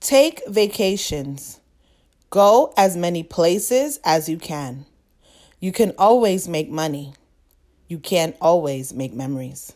Take 0.00 0.40
vacations. 0.48 1.60
Go 2.30 2.72
as 2.74 2.96
many 2.96 3.22
places 3.22 4.00
as 4.02 4.30
you 4.30 4.38
can. 4.38 4.86
You 5.60 5.72
can 5.72 5.92
always 5.98 6.48
make 6.48 6.70
money. 6.70 7.12
You 7.86 7.98
can't 7.98 8.34
always 8.40 8.94
make 8.94 9.12
memories. 9.12 9.74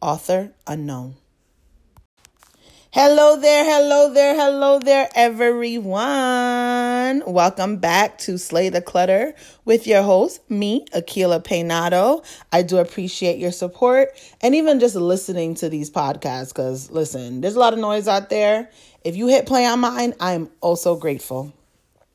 Author 0.00 0.52
unknown. 0.66 1.16
Hello 2.90 3.36
there, 3.36 3.66
hello 3.66 4.14
there, 4.14 4.34
hello 4.34 4.78
there, 4.78 5.10
everyone. 5.14 6.02
Welcome 7.26 7.76
back 7.76 8.16
to 8.20 8.38
Slay 8.38 8.70
the 8.70 8.80
Clutter 8.80 9.34
with 9.66 9.86
your 9.86 10.02
host, 10.02 10.40
me, 10.50 10.86
Akilah 10.94 11.44
Peynado. 11.44 12.24
I 12.50 12.62
do 12.62 12.78
appreciate 12.78 13.38
your 13.38 13.52
support 13.52 14.18
and 14.40 14.54
even 14.54 14.80
just 14.80 14.94
listening 14.94 15.54
to 15.56 15.68
these 15.68 15.90
podcasts 15.90 16.48
because, 16.48 16.90
listen, 16.90 17.42
there's 17.42 17.56
a 17.56 17.60
lot 17.60 17.74
of 17.74 17.78
noise 17.78 18.08
out 18.08 18.30
there. 18.30 18.70
If 19.04 19.16
you 19.16 19.26
hit 19.26 19.44
play 19.44 19.66
on 19.66 19.80
mine, 19.80 20.14
I'm 20.18 20.48
also 20.62 20.96
grateful. 20.96 21.52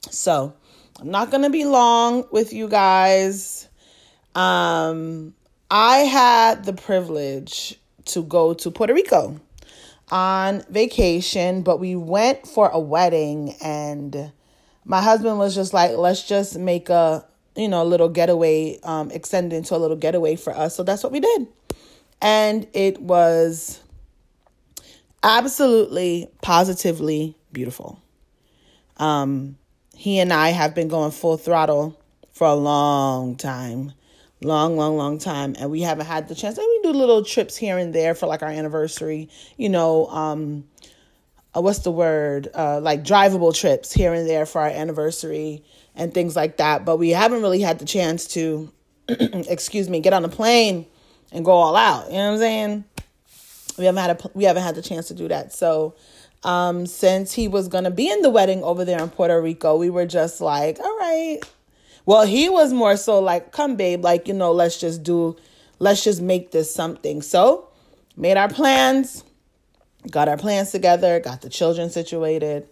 So, 0.09 0.55
I'm 0.99 1.11
not 1.11 1.29
going 1.29 1.43
to 1.43 1.51
be 1.51 1.65
long 1.65 2.25
with 2.31 2.51
you 2.51 2.67
guys. 2.67 3.69
Um, 4.33 5.35
I 5.69 5.97
had 5.99 6.65
the 6.65 6.73
privilege 6.73 7.79
to 8.05 8.23
go 8.23 8.55
to 8.55 8.71
Puerto 8.71 8.95
Rico 8.95 9.39
on 10.13 10.63
vacation, 10.69 11.63
but 11.63 11.79
we 11.79 11.95
went 11.95 12.45
for 12.45 12.69
a 12.69 12.79
wedding 12.79 13.55
and 13.63 14.31
my 14.85 15.01
husband 15.01 15.39
was 15.39 15.55
just 15.55 15.73
like, 15.73 15.97
let's 15.97 16.21
just 16.21 16.55
make 16.59 16.89
a, 16.89 17.25
you 17.55 17.67
know, 17.67 17.81
a 17.81 17.83
little 17.83 18.09
getaway, 18.09 18.79
um, 18.83 19.09
extend 19.09 19.51
into 19.51 19.75
a 19.75 19.77
little 19.77 19.97
getaway 19.97 20.35
for 20.35 20.55
us. 20.55 20.75
So 20.75 20.83
that's 20.83 21.01
what 21.01 21.11
we 21.11 21.19
did. 21.19 21.47
And 22.21 22.67
it 22.73 23.01
was 23.01 23.81
absolutely, 25.23 26.29
positively 26.43 27.35
beautiful. 27.51 27.99
Um, 28.97 29.57
he 29.95 30.19
and 30.19 30.31
I 30.31 30.49
have 30.49 30.75
been 30.75 30.89
going 30.89 31.09
full 31.09 31.37
throttle 31.37 31.99
for 32.33 32.45
a 32.45 32.55
long 32.55 33.35
time 33.35 33.93
long, 34.43 34.77
long, 34.77 34.97
long 34.97 35.17
time, 35.17 35.55
and 35.59 35.71
we 35.71 35.81
haven't 35.81 36.05
had 36.05 36.27
the 36.27 36.35
chance. 36.35 36.57
And 36.57 36.67
we 36.67 36.91
do 36.91 36.97
little 36.97 37.23
trips 37.23 37.55
here 37.55 37.77
and 37.77 37.93
there 37.93 38.15
for 38.15 38.27
like 38.27 38.41
our 38.41 38.49
anniversary, 38.49 39.29
you 39.57 39.69
know. 39.69 40.07
Um, 40.07 40.65
uh, 41.55 41.61
what's 41.61 41.79
the 41.79 41.91
word? 41.91 42.49
Uh, 42.53 42.79
like 42.79 43.03
drivable 43.03 43.55
trips 43.55 43.91
here 43.91 44.13
and 44.13 44.27
there 44.27 44.45
for 44.45 44.61
our 44.61 44.69
anniversary 44.69 45.63
and 45.95 46.13
things 46.13 46.35
like 46.35 46.57
that. 46.57 46.85
But 46.85 46.97
we 46.97 47.11
haven't 47.11 47.41
really 47.41 47.61
had 47.61 47.79
the 47.79 47.85
chance 47.85 48.27
to, 48.29 48.71
excuse 49.07 49.89
me, 49.89 49.99
get 49.99 50.13
on 50.13 50.25
a 50.25 50.29
plane 50.29 50.85
and 51.31 51.45
go 51.45 51.51
all 51.51 51.75
out. 51.75 52.07
You 52.07 52.17
know 52.17 52.25
what 52.25 52.33
I'm 52.33 52.37
saying? 52.39 52.83
We 53.77 53.85
haven't 53.85 54.01
had 54.01 54.11
a 54.11 54.29
we 54.33 54.43
haven't 54.43 54.63
had 54.63 54.75
the 54.75 54.81
chance 54.81 55.07
to 55.07 55.13
do 55.13 55.27
that. 55.27 55.53
So. 55.53 55.95
Um, 56.45 56.87
since 56.87 57.31
he 57.31 57.47
was 57.47 57.69
gonna 57.69 57.89
be 57.89 58.11
in 58.11 58.21
the 58.21 58.29
wedding 58.29 58.65
over 58.65 58.83
there 58.83 59.01
in 59.01 59.09
Puerto 59.09 59.41
Rico, 59.41 59.77
we 59.77 59.89
were 59.89 60.05
just 60.05 60.41
like, 60.41 60.77
all 60.77 60.97
right, 60.97 61.39
well, 62.05 62.25
he 62.25 62.49
was 62.49 62.73
more 62.73 62.97
so 62.97 63.19
like, 63.19 63.51
come, 63.51 63.75
babe, 63.75 64.03
like, 64.03 64.27
you 64.27 64.33
know, 64.33 64.51
let's 64.51 64.79
just 64.79 65.03
do, 65.03 65.35
let's 65.79 66.03
just 66.03 66.21
make 66.21 66.51
this 66.51 66.73
something. 66.73 67.21
So, 67.21 67.69
made 68.17 68.37
our 68.37 68.49
plans, 68.49 69.23
got 70.09 70.27
our 70.27 70.37
plans 70.37 70.71
together, 70.71 71.19
got 71.19 71.41
the 71.41 71.49
children 71.49 71.89
situated, 71.89 72.67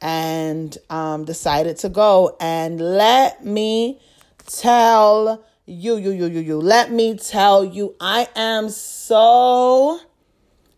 and 0.00 0.76
um, 0.90 1.24
decided 1.24 1.76
to 1.78 1.88
go. 1.88 2.36
And 2.40 2.80
let 2.80 3.44
me 3.44 4.00
tell 4.46 5.44
you, 5.64 5.96
you, 5.96 6.10
you, 6.10 6.26
you, 6.26 6.40
you, 6.40 6.58
let 6.58 6.90
me 6.90 7.16
tell 7.16 7.64
you, 7.64 7.94
I 8.00 8.28
am 8.34 8.68
so 8.68 10.00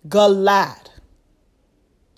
glad. 0.07 0.91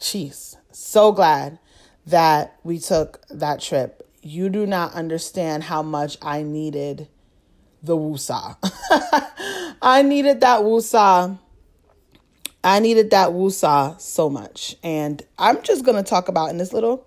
Jeez, 0.01 0.57
so 0.73 1.13
glad 1.13 1.61
that 2.07 2.59
we 2.65 2.79
took 2.79 3.25
that 3.29 3.61
trip 3.61 4.06
you 4.27 4.49
do 4.49 4.67
not 4.67 4.93
understand 4.95 5.63
how 5.63 5.83
much 5.83 6.19
I 6.21 6.43
needed 6.43 7.09
the 7.83 7.97
woosah. 7.97 8.57
I 9.81 10.03
needed 10.03 10.41
that 10.41 10.61
woosah. 10.61 11.39
I 12.65 12.81
needed 12.81 13.11
that 13.11 13.31
woosah 13.31 14.01
so 14.01 14.29
much. 14.29 14.75
And 14.83 15.23
I'm 15.39 15.63
just 15.63 15.85
going 15.85 16.03
to 16.03 16.09
talk 16.09 16.27
about 16.29 16.51
in 16.51 16.59
this 16.59 16.73
little, 16.73 17.07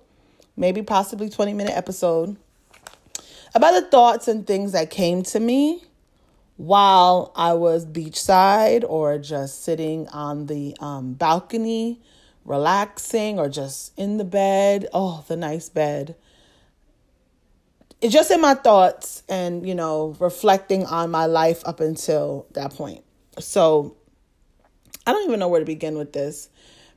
maybe 0.55 0.81
possibly 0.81 1.29
20 1.29 1.53
minute 1.53 1.75
episode 1.75 2.37
about 3.53 3.71
the 3.71 3.89
thoughts 3.89 4.29
and 4.29 4.47
things 4.47 4.71
that 4.71 4.89
came 4.89 5.23
to 5.23 5.39
me 5.41 5.83
while 6.55 7.33
I 7.35 7.53
was 7.53 7.85
beachside 7.85 8.85
or 8.87 9.17
just 9.17 9.63
sitting 9.63 10.07
on 10.09 10.45
the 10.45 10.75
um, 10.79 11.13
balcony, 11.13 11.99
relaxing, 12.45 13.39
or 13.39 13.49
just 13.49 13.91
in 13.97 14.17
the 14.17 14.23
bed. 14.23 14.87
Oh, 14.93 15.25
the 15.27 15.35
nice 15.35 15.67
bed 15.67 16.15
it's 18.01 18.13
just 18.13 18.31
in 18.31 18.41
my 18.41 18.53
thoughts 18.53 19.23
and 19.29 19.67
you 19.67 19.75
know 19.75 20.15
reflecting 20.19 20.85
on 20.85 21.11
my 21.11 21.25
life 21.25 21.61
up 21.65 21.79
until 21.79 22.47
that 22.53 22.73
point. 22.73 23.03
So 23.39 23.95
i 25.07 25.13
don't 25.13 25.27
even 25.27 25.39
know 25.39 25.47
where 25.47 25.59
to 25.59 25.65
begin 25.65 25.97
with 25.97 26.13
this 26.13 26.49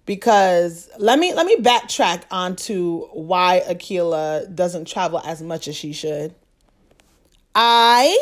because 0.06 0.88
let 0.98 1.18
me 1.18 1.32
let 1.34 1.46
me 1.46 1.56
backtrack 1.56 2.24
onto 2.30 3.06
why 3.12 3.62
akilah 3.68 4.52
doesn't 4.54 4.86
travel 4.86 5.20
as 5.24 5.42
much 5.42 5.68
as 5.68 5.76
she 5.76 5.92
should. 5.92 6.34
I 7.54 8.16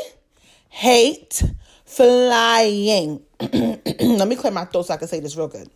hate 0.69 1.43
flying. 1.85 3.23
Let 3.41 4.29
me 4.29 4.37
clear 4.37 4.53
my 4.53 4.65
throat 4.65 4.87
so 4.87 4.95
i 4.95 4.97
can 4.97 5.09
say 5.09 5.21
this 5.21 5.37
real 5.37 5.49
good. 5.49 5.71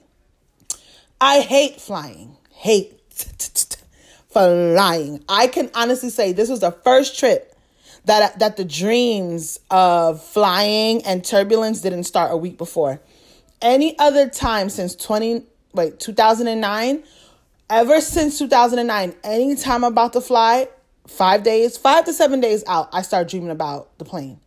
I 1.21 1.41
hate 1.41 1.81
flying. 1.81 2.36
Hate 2.50 3.00
flying. 4.34 5.25
I 5.31 5.47
can 5.47 5.71
honestly 5.75 6.11
say 6.11 6.33
this 6.33 6.50
was 6.50 6.61
the 6.61 6.72
first 6.72 7.19
trip 7.19 7.56
that 8.05 8.39
that 8.41 8.59
the 8.59 8.65
dreams 8.67 9.59
of 9.71 10.22
flying 10.22 11.03
and 11.06 11.25
turbulence 11.25 11.81
didn't 11.81 12.05
start 12.05 12.33
a 12.33 12.37
week 12.37 12.59
before. 12.59 13.00
Any 13.62 13.99
other 13.99 14.28
time 14.28 14.69
since 14.69 14.95
20 14.95 15.47
wait, 15.72 15.99
2009, 15.99 17.03
ever 17.71 18.00
since 18.00 18.39
2009, 18.39 19.15
anytime 19.25 19.84
I'm 19.84 19.93
about 19.93 20.12
to 20.15 20.21
fly, 20.21 20.69
5 21.06 21.43
days, 21.43 21.77
5 21.77 22.05
to 22.06 22.12
7 22.12 22.41
days 22.41 22.65
out, 22.66 22.89
I 22.93 23.03
start 23.03 23.28
dreaming 23.28 23.51
about 23.51 23.97
the 23.99 24.05
plane. 24.05 24.41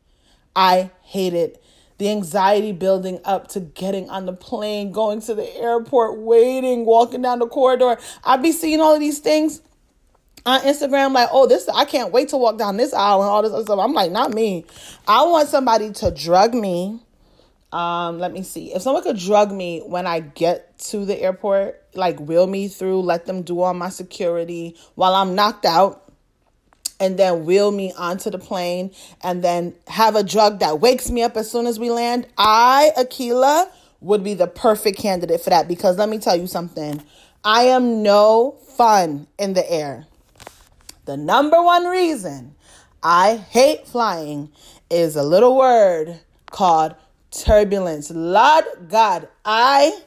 I 0.55 0.91
hate 1.01 1.33
it. 1.33 1.63
The 1.97 2.09
anxiety 2.09 2.71
building 2.71 3.19
up 3.25 3.47
to 3.49 3.59
getting 3.59 4.09
on 4.09 4.25
the 4.25 4.33
plane, 4.33 4.91
going 4.91 5.19
to 5.21 5.33
the 5.33 5.55
airport, 5.55 6.19
waiting, 6.19 6.85
walking 6.85 7.23
down 7.23 7.39
the 7.39 7.47
corridor. 7.47 7.97
I'd 8.23 8.43
be 8.43 8.51
seeing 8.51 8.79
all 8.79 8.93
of 8.93 8.99
these 8.99 9.19
things 9.19 9.61
on 10.47 10.61
Instagram, 10.61 11.13
like, 11.13 11.27
oh, 11.33 11.45
this, 11.45 11.67
I 11.67 11.83
can't 11.83 12.13
wait 12.13 12.29
to 12.29 12.37
walk 12.37 12.57
down 12.57 12.77
this 12.77 12.93
aisle 12.93 13.21
and 13.21 13.29
all 13.29 13.43
this 13.43 13.51
other 13.51 13.63
stuff. 13.63 13.79
I'm 13.79 13.93
like, 13.93 14.11
not 14.11 14.33
me. 14.33 14.65
I 15.05 15.23
want 15.23 15.49
somebody 15.49 15.91
to 15.91 16.09
drug 16.09 16.53
me. 16.53 17.01
Um, 17.73 18.17
let 18.17 18.31
me 18.31 18.43
see. 18.43 18.73
If 18.73 18.81
someone 18.81 19.03
could 19.03 19.17
drug 19.17 19.51
me 19.51 19.81
when 19.85 20.07
I 20.07 20.21
get 20.21 20.79
to 20.79 21.03
the 21.03 21.21
airport, 21.21 21.83
like 21.95 22.17
wheel 22.19 22.47
me 22.47 22.69
through, 22.69 23.01
let 23.01 23.25
them 23.25 23.41
do 23.41 23.59
all 23.59 23.73
my 23.73 23.89
security 23.89 24.77
while 24.95 25.13
I'm 25.15 25.35
knocked 25.35 25.65
out, 25.65 26.03
and 26.97 27.19
then 27.19 27.43
wheel 27.43 27.69
me 27.69 27.91
onto 27.97 28.29
the 28.29 28.39
plane, 28.39 28.91
and 29.21 29.43
then 29.43 29.75
have 29.87 30.15
a 30.15 30.23
drug 30.23 30.59
that 30.59 30.79
wakes 30.79 31.11
me 31.11 31.23
up 31.23 31.35
as 31.35 31.51
soon 31.51 31.67
as 31.67 31.77
we 31.77 31.89
land, 31.89 32.25
I, 32.37 32.91
Akilah, 32.97 33.69
would 33.99 34.23
be 34.23 34.33
the 34.33 34.47
perfect 34.47 34.97
candidate 34.97 35.41
for 35.41 35.49
that 35.49 35.67
because 35.67 35.97
let 35.97 36.07
me 36.07 36.19
tell 36.19 36.37
you 36.37 36.47
something. 36.47 37.03
I 37.43 37.63
am 37.63 38.01
no 38.01 38.55
fun 38.77 39.27
in 39.37 39.53
the 39.53 39.69
air. 39.69 40.07
The 41.07 41.15
number 41.15 41.63
one 41.63 41.85
reason 41.85 42.53
I 43.01 43.37
hate 43.37 43.87
flying 43.87 44.51
is 44.89 45.15
a 45.15 45.23
little 45.23 45.55
word 45.55 46.19
called 46.51 46.95
turbulence. 47.31 48.11
Lord 48.11 48.65
God, 48.89 49.29
I 49.45 50.01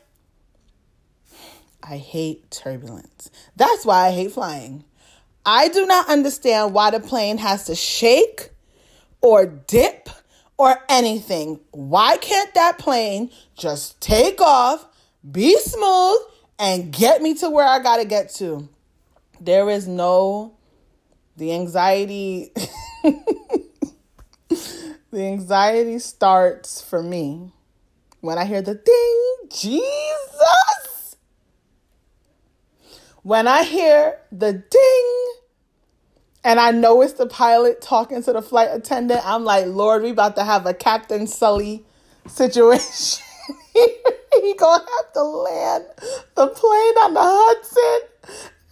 I 1.83 1.97
hate 1.97 2.51
turbulence. 2.51 3.31
That's 3.57 3.87
why 3.87 4.09
I 4.09 4.11
hate 4.11 4.33
flying. 4.33 4.85
I 5.47 5.69
do 5.69 5.87
not 5.87 6.11
understand 6.11 6.75
why 6.75 6.91
the 6.91 7.01
plane 7.01 7.39
has 7.39 7.65
to 7.65 7.75
shake 7.75 8.51
or 9.23 9.47
dip 9.47 10.11
or 10.59 10.77
anything. 10.91 11.61
Why 11.71 12.19
can't 12.19 12.53
that 12.53 12.79
plane 12.79 13.31
just 13.57 13.99
take 14.03 14.39
off, 14.43 14.85
be 15.33 15.59
smooth, 15.61 16.21
and 16.59 16.93
get 16.93 17.23
me 17.23 17.33
to 17.37 17.49
where 17.49 17.67
I 17.67 17.79
got 17.79 17.97
to 17.97 18.05
get 18.05 18.29
to? 18.35 18.69
There 19.41 19.71
is 19.71 19.89
no 19.89 20.59
the 21.41 21.53
anxiety 21.55 22.53
the 24.51 25.23
anxiety 25.23 25.99
starts 25.99 26.83
for 26.83 27.03
me 27.03 27.51
when 28.21 28.37
I 28.37 28.45
hear 28.45 28.61
the 28.61 28.75
ding, 28.75 29.49
Jesus. 29.49 31.17
When 33.23 33.49
I 33.49 33.63
hear 33.63 34.19
the 34.31 34.53
ding, 34.53 35.33
and 36.45 36.61
I 36.61 36.73
know 36.73 37.01
it's 37.01 37.15
the 37.15 37.27
pilot 37.27 37.81
talking 37.81 38.23
to 38.23 38.35
the 38.35 38.43
flight 38.43 38.69
attendant, 38.71 39.23
I'm 39.25 39.45
like, 39.45 39.65
Lord, 39.65 40.03
we 40.03 40.11
about 40.11 40.37
to 40.37 40.45
have 40.45 40.67
a 40.67 40.75
Captain 40.75 41.27
Sully 41.27 41.87
situation. 42.27 43.25
he 43.73 44.55
gonna 44.59 44.85
have 44.85 45.13
to 45.15 45.23
land 45.23 45.87
the 46.35 46.49
plane 46.49 46.95
on 46.99 47.15
the 47.15 47.23
Hudson, 47.23 48.01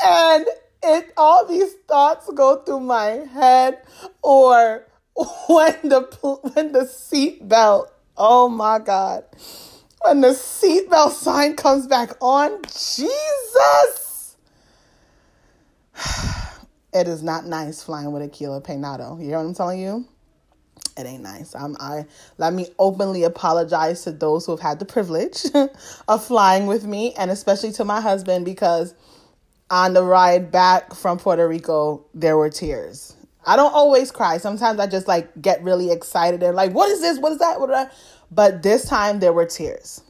and 0.04 0.46
it 0.82 1.12
all 1.16 1.46
these 1.46 1.74
thoughts 1.86 2.30
go 2.34 2.62
through 2.62 2.80
my 2.80 3.26
head, 3.32 3.78
or 4.22 4.86
when 5.48 5.76
the 5.82 6.00
when 6.54 6.72
the 6.72 6.80
seatbelt. 6.80 7.88
Oh 8.16 8.48
my 8.48 8.80
God, 8.80 9.24
when 10.02 10.20
the 10.20 10.28
seatbelt 10.28 11.12
sign 11.12 11.56
comes 11.56 11.86
back 11.86 12.12
on, 12.20 12.62
Jesus. 12.62 14.36
It 16.90 17.06
is 17.06 17.22
not 17.22 17.44
nice 17.44 17.82
flying 17.82 18.12
with 18.12 18.22
Akilah 18.22 18.64
Peynado. 18.64 19.20
You 19.20 19.26
hear 19.26 19.36
what 19.36 19.44
I'm 19.44 19.54
telling 19.54 19.78
you? 19.78 20.06
It 20.96 21.06
ain't 21.06 21.22
nice. 21.22 21.54
I'm, 21.54 21.76
I 21.78 22.06
let 22.38 22.54
me 22.54 22.66
openly 22.78 23.24
apologize 23.24 24.02
to 24.04 24.10
those 24.10 24.46
who 24.46 24.52
have 24.52 24.60
had 24.60 24.78
the 24.78 24.86
privilege 24.86 25.44
of 26.08 26.24
flying 26.24 26.66
with 26.66 26.86
me, 26.86 27.12
and 27.14 27.30
especially 27.30 27.72
to 27.72 27.84
my 27.84 28.00
husband 28.00 28.46
because 28.46 28.94
on 29.70 29.92
the 29.94 30.02
ride 30.02 30.50
back 30.50 30.94
from 30.94 31.18
Puerto 31.18 31.46
Rico, 31.46 32.04
there 32.14 32.36
were 32.36 32.50
tears. 32.50 33.14
I 33.46 33.56
don't 33.56 33.72
always 33.72 34.10
cry. 34.10 34.38
Sometimes 34.38 34.78
I 34.78 34.86
just 34.86 35.08
like 35.08 35.30
get 35.40 35.62
really 35.62 35.90
excited 35.90 36.42
and 36.42 36.54
like, 36.54 36.72
what 36.72 36.90
is 36.90 37.00
this? 37.00 37.18
What 37.18 37.32
is 37.32 37.38
that? 37.38 37.60
What 37.60 37.70
is 37.70 37.76
that? 37.76 37.94
But 38.30 38.62
this 38.62 38.84
time 38.86 39.20
there 39.20 39.32
were 39.32 39.46
tears. 39.46 40.02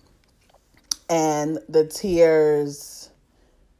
And 1.09 1.59
the 1.69 1.87
tears 1.87 3.11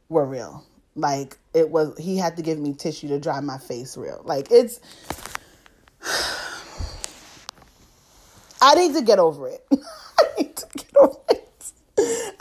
were 0.07 0.25
real. 0.25 0.65
Like 0.95 1.37
it 1.53 1.69
was 1.69 1.97
he 1.97 2.17
had 2.17 2.37
to 2.37 2.43
give 2.43 2.57
me 2.57 2.73
tissue 2.73 3.07
to 3.09 3.19
dry 3.19 3.39
my 3.41 3.57
face 3.57 3.97
real. 3.97 4.21
Like 4.23 4.47
it's 4.51 4.79
I 8.61 8.75
need 8.75 8.93
to 8.95 9.01
get 9.01 9.19
over 9.19 9.47
it. 9.47 9.65
I 10.19 10.25
need 10.37 10.55
to 10.55 10.67
get 10.75 10.97
over 10.99 11.19
it. 11.29 11.71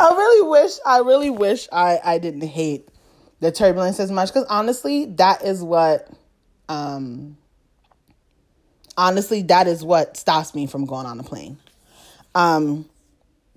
I 0.00 0.10
really 0.10 0.48
wish 0.48 0.78
I 0.86 0.98
really 0.98 1.30
wish 1.30 1.68
I 1.72 2.00
I 2.04 2.18
didn't 2.18 2.48
hate 2.48 2.88
the 3.40 3.52
turbulence 3.52 4.00
as 4.00 4.10
much 4.10 4.32
cuz 4.32 4.44
honestly 4.48 5.06
that 5.06 5.42
is 5.42 5.62
what 5.62 6.08
um 6.68 7.36
honestly 8.96 9.42
that 9.42 9.66
is 9.66 9.84
what 9.84 10.16
stops 10.16 10.54
me 10.54 10.66
from 10.66 10.84
going 10.84 11.06
on 11.06 11.20
a 11.20 11.22
plane. 11.22 11.58
Um 12.34 12.88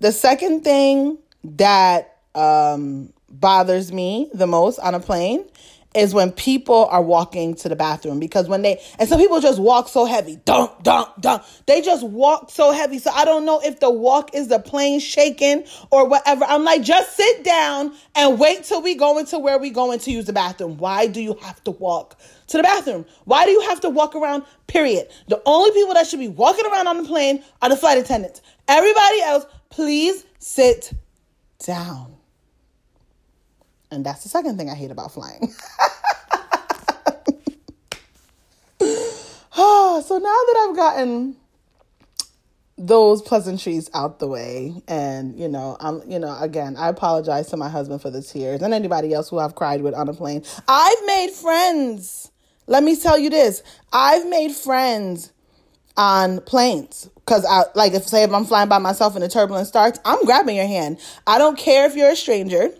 the 0.00 0.12
second 0.12 0.64
thing 0.64 1.18
that 1.44 2.16
um 2.34 3.12
bothers 3.28 3.92
me 3.92 4.30
the 4.34 4.46
most 4.46 4.78
on 4.78 4.94
a 4.94 5.00
plane 5.00 5.44
is 5.94 6.14
when 6.14 6.32
people 6.32 6.86
are 6.86 7.02
walking 7.02 7.54
to 7.54 7.68
the 7.68 7.76
bathroom 7.76 8.18
because 8.18 8.48
when 8.48 8.62
they 8.62 8.80
and 8.98 9.08
some 9.08 9.18
people 9.18 9.40
just 9.40 9.58
walk 9.58 9.88
so 9.88 10.04
heavy 10.04 10.36
dunk 10.44 10.82
dunk 10.82 11.08
dunk. 11.20 11.42
They 11.66 11.80
just 11.82 12.04
walk 12.04 12.50
so 12.50 12.72
heavy. 12.72 12.98
So 12.98 13.10
i 13.10 13.24
don't 13.24 13.44
know 13.44 13.60
if 13.62 13.80
the 13.80 13.90
walk 13.90 14.34
is 14.34 14.48
the 14.48 14.58
plane 14.58 15.00
shaking 15.00 15.64
or 15.90 16.08
whatever. 16.08 16.44
I'm 16.46 16.64
like 16.64 16.82
just 16.82 17.16
sit 17.16 17.44
down 17.44 17.94
and 18.14 18.38
wait 18.38 18.64
till 18.64 18.82
we 18.82 18.94
go 18.94 19.18
into 19.18 19.38
where 19.38 19.58
we 19.58 19.70
going 19.70 19.98
to 20.00 20.10
use 20.10 20.26
the 20.26 20.32
bathroom. 20.32 20.78
Why 20.78 21.06
do 21.06 21.20
you 21.20 21.34
have 21.42 21.62
to 21.64 21.70
walk 21.72 22.18
to 22.48 22.56
the 22.56 22.62
bathroom? 22.62 23.06
Why 23.24 23.44
do 23.44 23.50
you 23.50 23.60
have 23.62 23.80
to 23.80 23.90
walk 23.90 24.14
around 24.14 24.44
period? 24.66 25.08
The 25.28 25.42
only 25.46 25.70
people 25.72 25.94
that 25.94 26.06
should 26.06 26.20
be 26.20 26.28
walking 26.28 26.66
around 26.66 26.88
on 26.88 26.98
the 27.02 27.08
plane 27.08 27.42
are 27.60 27.68
the 27.68 27.76
flight 27.76 27.98
attendants. 27.98 28.40
Everybody 28.68 29.20
else 29.22 29.46
please 29.70 30.24
sit 30.38 30.92
down 31.64 32.16
and 33.92 34.04
that's 34.04 34.22
the 34.22 34.28
second 34.28 34.58
thing 34.58 34.70
I 34.70 34.74
hate 34.74 34.90
about 34.90 35.12
flying. 35.12 35.52
Ah, 39.54 40.00
so 40.00 40.14
now 40.16 40.22
that 40.22 40.66
I've 40.68 40.76
gotten 40.76 41.36
those 42.78 43.22
pleasantries 43.22 43.90
out 43.94 44.18
the 44.18 44.26
way 44.26 44.74
and 44.88 45.38
you 45.38 45.46
know 45.46 45.76
i'm 45.78 46.02
you 46.10 46.18
know 46.18 46.36
again 46.40 46.74
i 46.76 46.88
apologize 46.88 47.46
to 47.46 47.56
my 47.56 47.68
husband 47.68 48.00
for 48.00 48.10
the 48.10 48.22
tears 48.22 48.62
and 48.62 48.74
anybody 48.74 49.12
else 49.12 49.28
who 49.28 49.38
i've 49.38 49.54
cried 49.54 49.82
with 49.82 49.94
on 49.94 50.08
a 50.08 50.14
plane. 50.14 50.42
I've 50.66 51.06
made 51.06 51.30
friends. 51.30 52.30
Let 52.66 52.82
me 52.82 52.96
tell 52.96 53.18
you 53.18 53.28
this. 53.30 53.62
I've 53.92 54.26
made 54.26 54.52
friends 54.52 55.32
on 55.96 56.40
planes. 56.40 57.08
Because 57.16 57.44
i 57.44 57.64
like 57.74 57.92
if 57.92 58.04
say 58.08 58.24
if 58.24 58.32
i'm 58.32 58.46
flying 58.46 58.68
by 58.68 58.78
myself 58.78 59.14
and 59.14 59.22
the 59.22 59.28
turbulence 59.28 59.68
starts 59.68 60.00
i'm 60.04 60.24
grabbing 60.24 60.56
your 60.56 60.66
hand. 60.66 60.98
I 61.26 61.38
don't 61.38 61.58
care 61.58 61.86
if 61.86 61.94
you're 61.94 62.10
a 62.10 62.16
stranger 62.16 62.70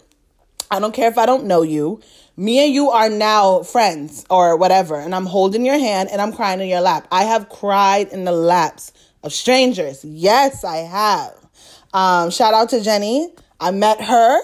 I 0.70 0.81
don't 0.81 0.94
care 0.94 1.09
if 1.09 1.19
I 1.19 1.26
don't 1.26 1.44
know 1.44 1.62
you. 1.62 2.00
Me 2.37 2.64
and 2.64 2.73
you 2.73 2.91
are 2.91 3.11
now 3.11 3.62
friends 3.62 4.25
or 4.31 4.56
whatever. 4.56 4.99
And 4.99 5.14
I'm 5.14 5.26
holding 5.26 5.67
your 5.67 5.79
hand 5.79 6.09
and 6.11 6.20
I'm 6.20 6.32
crying 6.32 6.61
in 6.61 6.69
your 6.69 6.81
lap. 6.81 7.06
I 7.11 7.25
have 7.25 7.49
cried 7.49 8.09
in 8.09 8.25
the 8.25 8.32
laps 8.32 8.93
of 9.23 9.32
strangers. 9.32 10.05
Yes, 10.05 10.64
I 10.64 10.79
have. 10.79 11.35
Um, 11.93 12.31
shout 12.31 12.55
out 12.55 12.70
to 12.70 12.81
Jenny. 12.81 13.29
I 13.61 13.70
met 13.70 14.00
her 14.03 14.41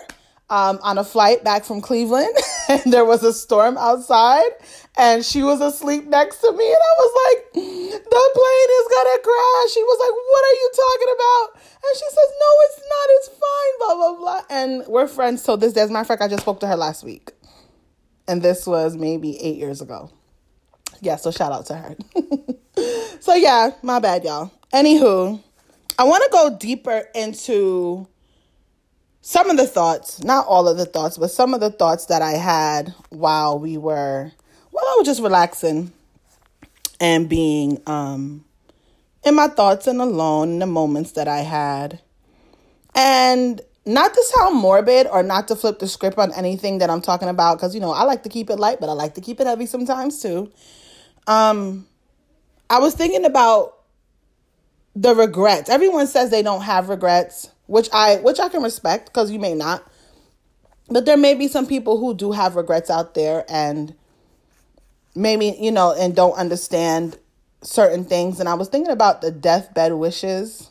um, 0.51 0.79
on 0.83 0.99
a 0.99 1.05
flight 1.05 1.45
back 1.45 1.65
from 1.65 1.81
Cleveland, 1.81 2.35
and 2.69 2.93
there 2.93 3.05
was 3.05 3.23
a 3.23 3.33
storm 3.33 3.77
outside, 3.77 4.51
and 4.99 5.25
she 5.25 5.43
was 5.43 5.61
asleep 5.61 6.07
next 6.07 6.39
to 6.39 6.53
me, 6.53 6.67
and 6.67 6.83
I 6.83 6.95
was 6.99 7.13
like, 7.25 7.53
"The 7.55 8.25
plane 8.35 8.71
is 8.81 8.89
gonna 8.93 9.19
crash." 9.23 9.73
She 9.73 9.83
was 9.83 9.99
like, 10.01 10.13
"What 10.13 10.45
are 10.45 10.59
you 10.59 10.71
talking 10.75 11.15
about?" 11.15 11.63
And 11.85 11.97
she 11.97 12.07
says, 12.11 12.31
"No, 12.41 12.51
it's 12.67 12.79
not. 12.79 13.07
It's 13.17 13.29
fine." 13.29 13.73
Blah 13.79 13.95
blah 13.95 14.15
blah. 14.19 14.43
And 14.51 14.87
we're 14.89 15.07
friends 15.07 15.43
till 15.43 15.57
this 15.57 15.73
day. 15.73 15.83
As 15.83 15.91
a 15.91 15.93
matter 15.93 16.03
of 16.03 16.09
fact, 16.09 16.23
I 16.23 16.29
just 16.29 16.43
spoke 16.43 16.61
to 16.61 16.67
her 16.67 16.77
last 16.77 17.05
week, 17.05 17.31
and 18.27 18.43
this 18.43 18.67
was 18.67 18.97
maybe 18.97 19.41
eight 19.41 19.57
years 19.57 19.81
ago. 19.81 20.11
Yeah, 21.01 21.17
so 21.17 21.31
shout 21.31 21.53
out 21.53 21.67
to 21.67 21.77
her. 21.77 21.97
so 23.21 23.35
yeah, 23.35 23.71
my 23.83 24.01
bad, 24.01 24.25
y'all. 24.25 24.51
Anywho, 24.73 25.41
I 25.99 26.05
want 26.05 26.25
to 26.25 26.31
go 26.31 26.57
deeper 26.59 27.05
into 27.15 28.07
some 29.21 29.51
of 29.51 29.57
the 29.57 29.67
thoughts, 29.67 30.23
not 30.23 30.47
all 30.47 30.69
of 30.69 30.77
the 30.77 30.87
thoughts, 30.87 31.19
but 31.19 31.31
some 31.31 31.55
of 31.55 31.61
the 31.61 31.71
thoughts 31.71 32.07
that 32.07 32.23
I 32.23 32.33
had 32.33 32.95
while 33.11 33.59
we 33.59 33.77
were, 33.77 34.33
I 34.89 34.95
was 34.99 35.07
just 35.07 35.23
relaxing 35.23 35.93
and 37.01 37.29
being 37.29 37.81
um, 37.87 38.45
in 39.25 39.35
my 39.35 39.49
thoughts 39.49 39.87
and 39.87 40.01
alone 40.01 40.51
in 40.53 40.59
the 40.61 40.67
moments 40.67 41.13
that 41.13 41.29
I 41.29 41.41
had. 41.41 42.01
And 42.95 43.61
not 43.85 44.15
to 44.15 44.25
sound 44.25 44.57
morbid 44.57 45.07
or 45.07 45.23
not 45.23 45.49
to 45.49 45.57
flip 45.57 45.79
the 45.79 45.89
script 45.89 46.19
on 46.19 46.33
anything 46.33 46.79
that 46.79 46.91
I'm 46.91 47.01
talking 47.01 47.29
about, 47.29 47.59
because, 47.59 47.75
you 47.75 47.81
know, 47.81 47.93
I 47.93 48.05
like 48.05 48.23
to 48.25 48.29
keep 48.29 48.51
it 48.51 48.57
light, 48.57 48.81
but 48.81 48.89
I 48.89 48.93
like 48.93 49.15
to 49.15 49.21
keep 49.21 49.41
it 49.41 49.47
heavy 49.47 49.67
sometimes 49.67 50.21
too. 50.21 50.51
Um, 51.27 51.87
I 52.71 52.79
was 52.81 52.95
thinking 52.95 53.25
about 53.25 53.75
the 54.97 55.15
regrets. 55.15 55.71
Everyone 55.71 56.07
says 56.07 56.31
they 56.31 56.43
don't 56.43 56.63
have 56.63 56.89
regrets 56.89 57.51
which 57.67 57.89
I 57.93 58.17
which 58.17 58.41
I 58.41 58.49
can 58.49 58.63
respect 58.63 59.07
because 59.07 59.31
you 59.31 59.39
may 59.39 59.55
not. 59.55 59.87
But 60.89 61.05
there 61.05 61.19
may 61.19 61.35
be 61.35 61.49
some 61.49 61.67
people 61.67 61.99
who 61.99 62.15
do 62.15 62.33
have 62.33 62.57
regrets 62.57 62.91
out 62.91 63.15
there 63.15 63.45
and 63.49 63.95
maybe, 65.19 65.57
you 65.59 65.73
know, 65.73 65.93
and 65.93 66.15
don't 66.15 66.35
understand 66.35 67.19
certain 67.63 68.05
things. 68.05 68.41
And 68.41 68.49
I 68.49 68.55
was 68.55 68.69
thinking 68.69 68.93
about 68.93 69.21
the 69.21 69.31
deathbed 69.31 69.93
wishes 69.95 70.71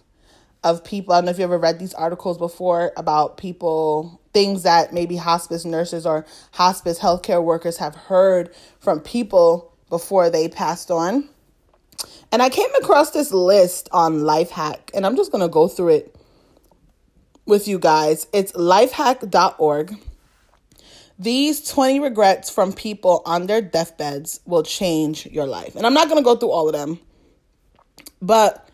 of 0.64 0.84
people. 0.84 1.14
I 1.14 1.18
don't 1.18 1.26
know 1.26 1.32
if 1.32 1.38
you 1.38 1.44
ever 1.44 1.58
read 1.58 1.80
these 1.80 1.94
articles 1.94 2.38
before 2.38 2.94
about 2.96 3.38
people, 3.38 4.22
things 4.34 4.64
that 4.64 4.94
maybe 4.94 5.18
hospice 5.18 5.66
nurses 5.66 6.06
or 6.06 6.26
hospice 6.54 7.00
healthcare 7.00 7.44
workers 7.44 7.78
have 7.78 7.96
heard 7.96 8.54
from 8.80 9.02
people 9.02 9.74
before 9.90 10.30
they 10.30 10.48
passed 10.48 10.90
on. 10.90 11.30
And 12.32 12.42
I 12.42 12.50
came 12.50 12.74
across 12.82 13.12
this 13.12 13.32
list 13.32 13.90
on 13.92 14.20
Lifehack, 14.20 14.92
and 14.94 15.06
I'm 15.06 15.16
just 15.16 15.32
going 15.32 15.42
to 15.42 15.48
go 15.48 15.68
through 15.68 15.90
it 15.90 16.16
with 17.46 17.68
you 17.68 17.80
guys. 17.80 18.28
It's 18.34 18.52
lifehack.org. 18.54 19.98
These 21.20 21.70
20 21.72 22.00
regrets 22.00 22.50
from 22.50 22.74
people 22.74 23.24
on 23.26 23.48
their 23.48 23.62
deathbeds 23.62 24.40
will 24.46 24.64
change 24.64 25.26
your 25.26 25.48
life. 25.48 25.76
And 25.76 25.86
I'm 25.86 25.94
not 25.94 26.10
going 26.10 26.22
to 26.22 26.24
go 26.24 26.36
through 26.36 26.52
all 26.52 26.68
of 26.68 26.74
them, 26.74 27.00
but 28.22 28.70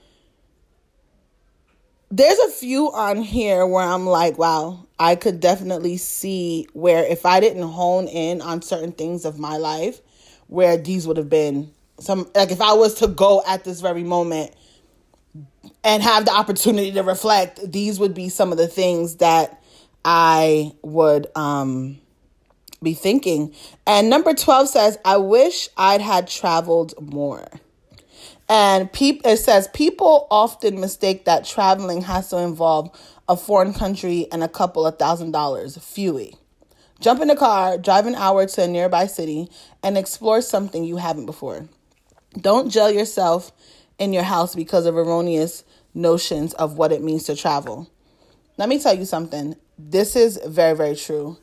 there's 2.12 2.38
a 2.39 2.50
few 2.50 2.91
on 2.91 3.21
here 3.21 3.65
where 3.65 3.83
I'm 3.83 4.05
like, 4.05 4.38
wow, 4.38 4.85
I 5.00 5.15
could 5.15 5.39
definitely 5.39 5.97
see 5.97 6.67
where 6.73 7.03
if 7.03 7.25
I 7.25 7.39
didn't 7.39 7.63
hone 7.63 8.07
in 8.07 8.41
on 8.41 8.62
certain 8.62 8.91
things 8.91 9.25
of 9.25 9.39
my 9.39 9.57
life, 9.57 10.00
where 10.47 10.77
these 10.77 11.07
would 11.07 11.17
have 11.17 11.29
been 11.29 11.71
some, 12.00 12.29
like 12.35 12.51
if 12.51 12.62
I 12.62 12.73
was 12.73 12.95
to 12.95 13.07
go 13.07 13.41
at 13.47 13.63
this 13.63 13.81
very 13.81 14.03
moment 14.03 14.53
and 15.83 16.03
have 16.03 16.25
the 16.25 16.33
opportunity 16.33 16.91
to 16.91 17.01
reflect, 17.01 17.71
these 17.71 18.00
would 18.00 18.13
be 18.13 18.29
some 18.29 18.51
of 18.51 18.57
the 18.57 18.67
things 18.67 19.15
that 19.15 19.63
I 20.05 20.73
would 20.83 21.27
um, 21.35 22.00
be 22.83 22.93
thinking. 22.93 23.53
And 23.87 24.09
number 24.09 24.33
12 24.33 24.69
says, 24.69 24.97
I 25.05 25.17
wish 25.17 25.69
I'd 25.77 26.01
had 26.01 26.27
traveled 26.27 26.93
more. 27.01 27.47
And 28.49 28.89
it 28.93 29.39
says, 29.39 29.67
people 29.69 30.27
often 30.29 30.79
mistake 30.79 31.25
that 31.25 31.45
traveling 31.45 32.01
has 32.01 32.29
to 32.29 32.37
involve 32.37 32.91
a 33.27 33.37
foreign 33.37 33.73
country 33.73 34.27
and 34.31 34.43
a 34.43 34.49
couple 34.49 34.85
of 34.85 34.99
thousand 34.99 35.31
dollars. 35.31 35.77
Fewy. 35.77 36.35
Jump 36.99 37.21
in 37.21 37.29
a 37.29 37.35
car, 37.35 37.77
drive 37.77 38.05
an 38.05 38.15
hour 38.15 38.45
to 38.45 38.63
a 38.63 38.67
nearby 38.67 39.07
city, 39.07 39.49
and 39.81 39.97
explore 39.97 40.41
something 40.41 40.83
you 40.83 40.97
haven't 40.97 41.25
before. 41.25 41.67
Don't 42.39 42.69
jail 42.69 42.91
yourself 42.91 43.51
in 43.97 44.13
your 44.13 44.23
house 44.23 44.55
because 44.55 44.85
of 44.85 44.95
erroneous 44.97 45.63
notions 45.93 46.53
of 46.55 46.77
what 46.77 46.91
it 46.91 47.01
means 47.03 47.23
to 47.23 47.35
travel. 47.35 47.89
let 48.57 48.69
me 48.69 48.79
tell 48.79 48.93
you 48.93 49.05
something. 49.05 49.55
This 49.77 50.15
is 50.15 50.39
very, 50.45 50.75
very 50.75 50.95
true. 50.95 51.37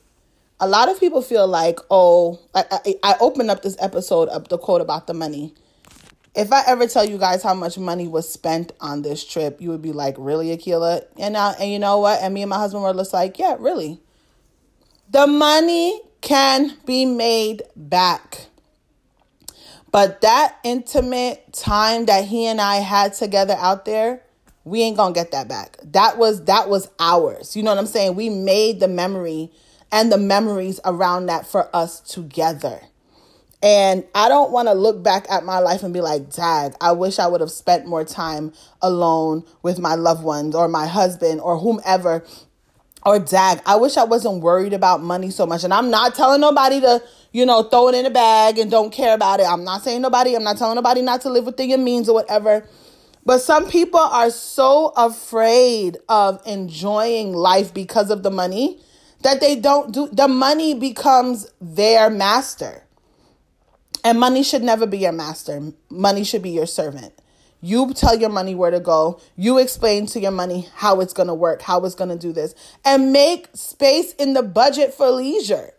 A 0.60 0.68
lot 0.68 0.90
of 0.90 1.00
people 1.00 1.22
feel 1.22 1.46
like, 1.46 1.80
oh, 1.90 2.38
I, 2.54 2.64
I, 2.70 2.94
I 3.02 3.14
opened 3.20 3.50
up 3.50 3.62
this 3.62 3.76
episode 3.80 4.28
up 4.28 4.48
the 4.48 4.58
quote 4.58 4.80
about 4.80 5.06
the 5.06 5.14
money. 5.14 5.54
If 6.34 6.52
I 6.52 6.62
ever 6.66 6.86
tell 6.86 7.04
you 7.04 7.18
guys 7.18 7.42
how 7.42 7.54
much 7.54 7.78
money 7.78 8.06
was 8.06 8.30
spent 8.30 8.72
on 8.80 9.02
this 9.02 9.24
trip, 9.24 9.60
you 9.60 9.70
would 9.70 9.82
be 9.82 9.92
like, 9.92 10.14
really, 10.18 10.56
Akilah? 10.56 11.04
And 11.18 11.32
now, 11.32 11.54
and 11.58 11.72
you 11.72 11.78
know 11.78 11.98
what? 11.98 12.20
And 12.20 12.34
me 12.34 12.42
and 12.42 12.50
my 12.50 12.58
husband 12.58 12.84
were 12.84 12.92
just 12.92 13.12
like, 13.12 13.38
yeah, 13.38 13.56
really. 13.58 14.00
The 15.10 15.26
money 15.26 16.00
can 16.20 16.76
be 16.86 17.04
made 17.04 17.62
back. 17.74 18.46
But 19.90 20.20
that 20.20 20.56
intimate 20.62 21.52
time 21.52 22.06
that 22.06 22.26
he 22.26 22.46
and 22.46 22.60
I 22.60 22.76
had 22.76 23.14
together 23.14 23.56
out 23.58 23.86
there, 23.86 24.22
we 24.64 24.82
ain't 24.82 24.96
gonna 24.96 25.14
get 25.14 25.32
that 25.32 25.48
back. 25.48 25.78
That 25.82 26.16
was 26.18 26.44
that 26.44 26.68
was 26.68 26.88
ours. 27.00 27.56
You 27.56 27.62
know 27.62 27.70
what 27.70 27.78
I'm 27.78 27.86
saying? 27.86 28.14
We 28.14 28.28
made 28.28 28.78
the 28.78 28.88
memory 28.88 29.50
and 29.92 30.10
the 30.10 30.18
memories 30.18 30.80
around 30.84 31.26
that 31.26 31.46
for 31.46 31.74
us 31.74 32.00
together. 32.00 32.80
And 33.62 34.04
I 34.14 34.28
don't 34.28 34.52
want 34.52 34.68
to 34.68 34.74
look 34.74 35.02
back 35.02 35.26
at 35.30 35.44
my 35.44 35.58
life 35.58 35.82
and 35.82 35.92
be 35.92 36.00
like, 36.00 36.30
Dad, 36.30 36.74
I 36.80 36.92
wish 36.92 37.18
I 37.18 37.26
would 37.26 37.42
have 37.42 37.50
spent 37.50 37.86
more 37.86 38.04
time 38.04 38.52
alone 38.80 39.44
with 39.62 39.78
my 39.78 39.96
loved 39.96 40.24
ones 40.24 40.54
or 40.54 40.66
my 40.66 40.86
husband 40.86 41.40
or 41.42 41.58
whomever. 41.58 42.24
Or, 43.04 43.18
Dad, 43.18 43.60
I 43.66 43.76
wish 43.76 43.96
I 43.96 44.04
wasn't 44.04 44.42
worried 44.42 44.72
about 44.72 45.02
money 45.02 45.30
so 45.30 45.46
much. 45.46 45.64
And 45.64 45.74
I'm 45.74 45.90
not 45.90 46.14
telling 46.14 46.40
nobody 46.40 46.80
to, 46.80 47.02
you 47.32 47.44
know, 47.44 47.62
throw 47.64 47.88
it 47.88 47.94
in 47.94 48.06
a 48.06 48.10
bag 48.10 48.58
and 48.58 48.70
don't 48.70 48.92
care 48.92 49.14
about 49.14 49.40
it. 49.40 49.46
I'm 49.46 49.64
not 49.64 49.82
saying 49.82 50.00
nobody, 50.00 50.34
I'm 50.34 50.44
not 50.44 50.56
telling 50.56 50.76
nobody 50.76 51.02
not 51.02 51.20
to 51.22 51.30
live 51.30 51.44
within 51.44 51.68
your 51.68 51.78
means 51.78 52.08
or 52.08 52.14
whatever. 52.14 52.66
But 53.26 53.40
some 53.40 53.68
people 53.68 54.00
are 54.00 54.30
so 54.30 54.92
afraid 54.96 55.98
of 56.08 56.40
enjoying 56.46 57.34
life 57.34 57.74
because 57.74 58.10
of 58.10 58.22
the 58.22 58.30
money 58.30 58.80
that 59.22 59.40
they 59.40 59.56
don't 59.56 59.92
do, 59.92 60.08
the 60.12 60.28
money 60.28 60.74
becomes 60.74 61.50
their 61.60 62.10
master. 62.10 62.84
And 64.02 64.18
money 64.18 64.42
should 64.42 64.62
never 64.62 64.86
be 64.86 64.98
your 64.98 65.12
master. 65.12 65.72
Money 65.90 66.24
should 66.24 66.42
be 66.42 66.50
your 66.50 66.66
servant. 66.66 67.12
You 67.62 67.92
tell 67.92 68.16
your 68.18 68.30
money 68.30 68.54
where 68.54 68.70
to 68.70 68.80
go. 68.80 69.20
You 69.36 69.58
explain 69.58 70.06
to 70.06 70.20
your 70.20 70.30
money 70.30 70.68
how 70.74 71.00
it's 71.00 71.12
going 71.12 71.28
to 71.28 71.34
work, 71.34 71.60
how 71.60 71.84
it's 71.84 71.94
going 71.94 72.08
to 72.08 72.16
do 72.16 72.32
this, 72.32 72.54
and 72.84 73.12
make 73.12 73.48
space 73.54 74.14
in 74.14 74.32
the 74.32 74.42
budget 74.42 74.94
for 74.94 75.10
leisure. 75.10 75.72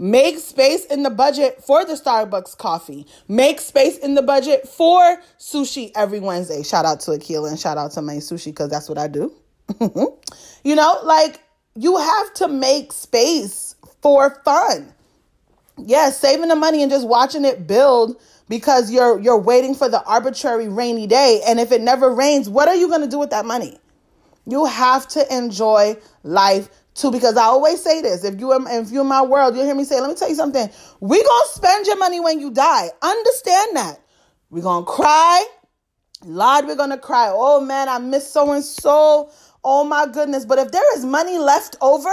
Make 0.00 0.38
space 0.38 0.84
in 0.86 1.02
the 1.02 1.10
budget 1.10 1.62
for 1.62 1.84
the 1.84 1.94
Starbucks 1.94 2.56
coffee. 2.56 3.06
Make 3.26 3.60
space 3.60 3.98
in 3.98 4.14
the 4.14 4.22
budget 4.22 4.66
for 4.68 5.18
sushi 5.38 5.90
every 5.94 6.20
Wednesday. 6.20 6.62
Shout 6.62 6.84
out 6.84 7.00
to 7.00 7.10
Akilah 7.10 7.50
and 7.50 7.58
shout 7.58 7.76
out 7.76 7.90
to 7.92 8.02
my 8.02 8.14
sushi 8.14 8.46
because 8.46 8.70
that's 8.70 8.88
what 8.88 8.96
I 8.96 9.08
do. 9.08 9.34
you 10.64 10.76
know, 10.76 11.00
like 11.02 11.40
you 11.78 11.96
have 11.96 12.34
to 12.34 12.48
make 12.48 12.92
space 12.92 13.76
for 14.02 14.42
fun 14.44 14.94
yeah, 15.84 16.10
saving 16.10 16.48
the 16.48 16.56
money 16.56 16.82
and 16.82 16.90
just 16.90 17.06
watching 17.06 17.44
it 17.44 17.66
build 17.66 18.20
because 18.48 18.90
you're 18.90 19.20
you're 19.20 19.38
waiting 19.38 19.74
for 19.74 19.88
the 19.88 20.02
arbitrary 20.04 20.68
rainy 20.68 21.06
day 21.06 21.40
and 21.46 21.60
if 21.60 21.72
it 21.72 21.80
never 21.80 22.12
rains, 22.14 22.48
what 22.48 22.68
are 22.68 22.74
you 22.74 22.88
going 22.88 23.02
to 23.02 23.08
do 23.08 23.18
with 23.18 23.30
that 23.30 23.44
money? 23.46 23.78
You 24.46 24.64
have 24.64 25.06
to 25.08 25.36
enjoy 25.36 25.96
life 26.22 26.68
too 26.94 27.10
because 27.10 27.36
I 27.36 27.44
always 27.44 27.82
say 27.82 28.02
this, 28.02 28.24
if 28.24 28.40
you 28.40 28.52
if 28.52 28.90
you're 28.90 29.02
in 29.02 29.08
my 29.08 29.22
world, 29.22 29.54
you'll 29.54 29.66
hear 29.66 29.74
me 29.74 29.84
say, 29.84 30.00
let 30.00 30.08
me 30.08 30.16
tell 30.16 30.28
you 30.28 30.34
something. 30.34 30.68
We 31.00 31.22
going 31.22 31.44
to 31.46 31.54
spend 31.54 31.86
your 31.86 31.98
money 31.98 32.20
when 32.20 32.40
you 32.40 32.50
die. 32.50 32.88
Understand 33.02 33.76
that. 33.76 34.00
We're 34.50 34.62
going 34.62 34.84
to 34.84 34.90
cry. 34.90 35.44
Lord, 36.24 36.66
we're 36.66 36.76
going 36.76 36.90
to 36.90 36.98
cry. 36.98 37.30
Oh 37.32 37.60
man, 37.60 37.88
I 37.88 37.98
miss 37.98 38.28
so 38.28 38.52
and 38.52 38.64
so. 38.64 39.30
Oh 39.70 39.84
my 39.84 40.06
goodness. 40.06 40.46
But 40.46 40.58
if 40.58 40.72
there 40.72 40.96
is 40.96 41.04
money 41.04 41.36
left 41.36 41.76
over, 41.82 42.08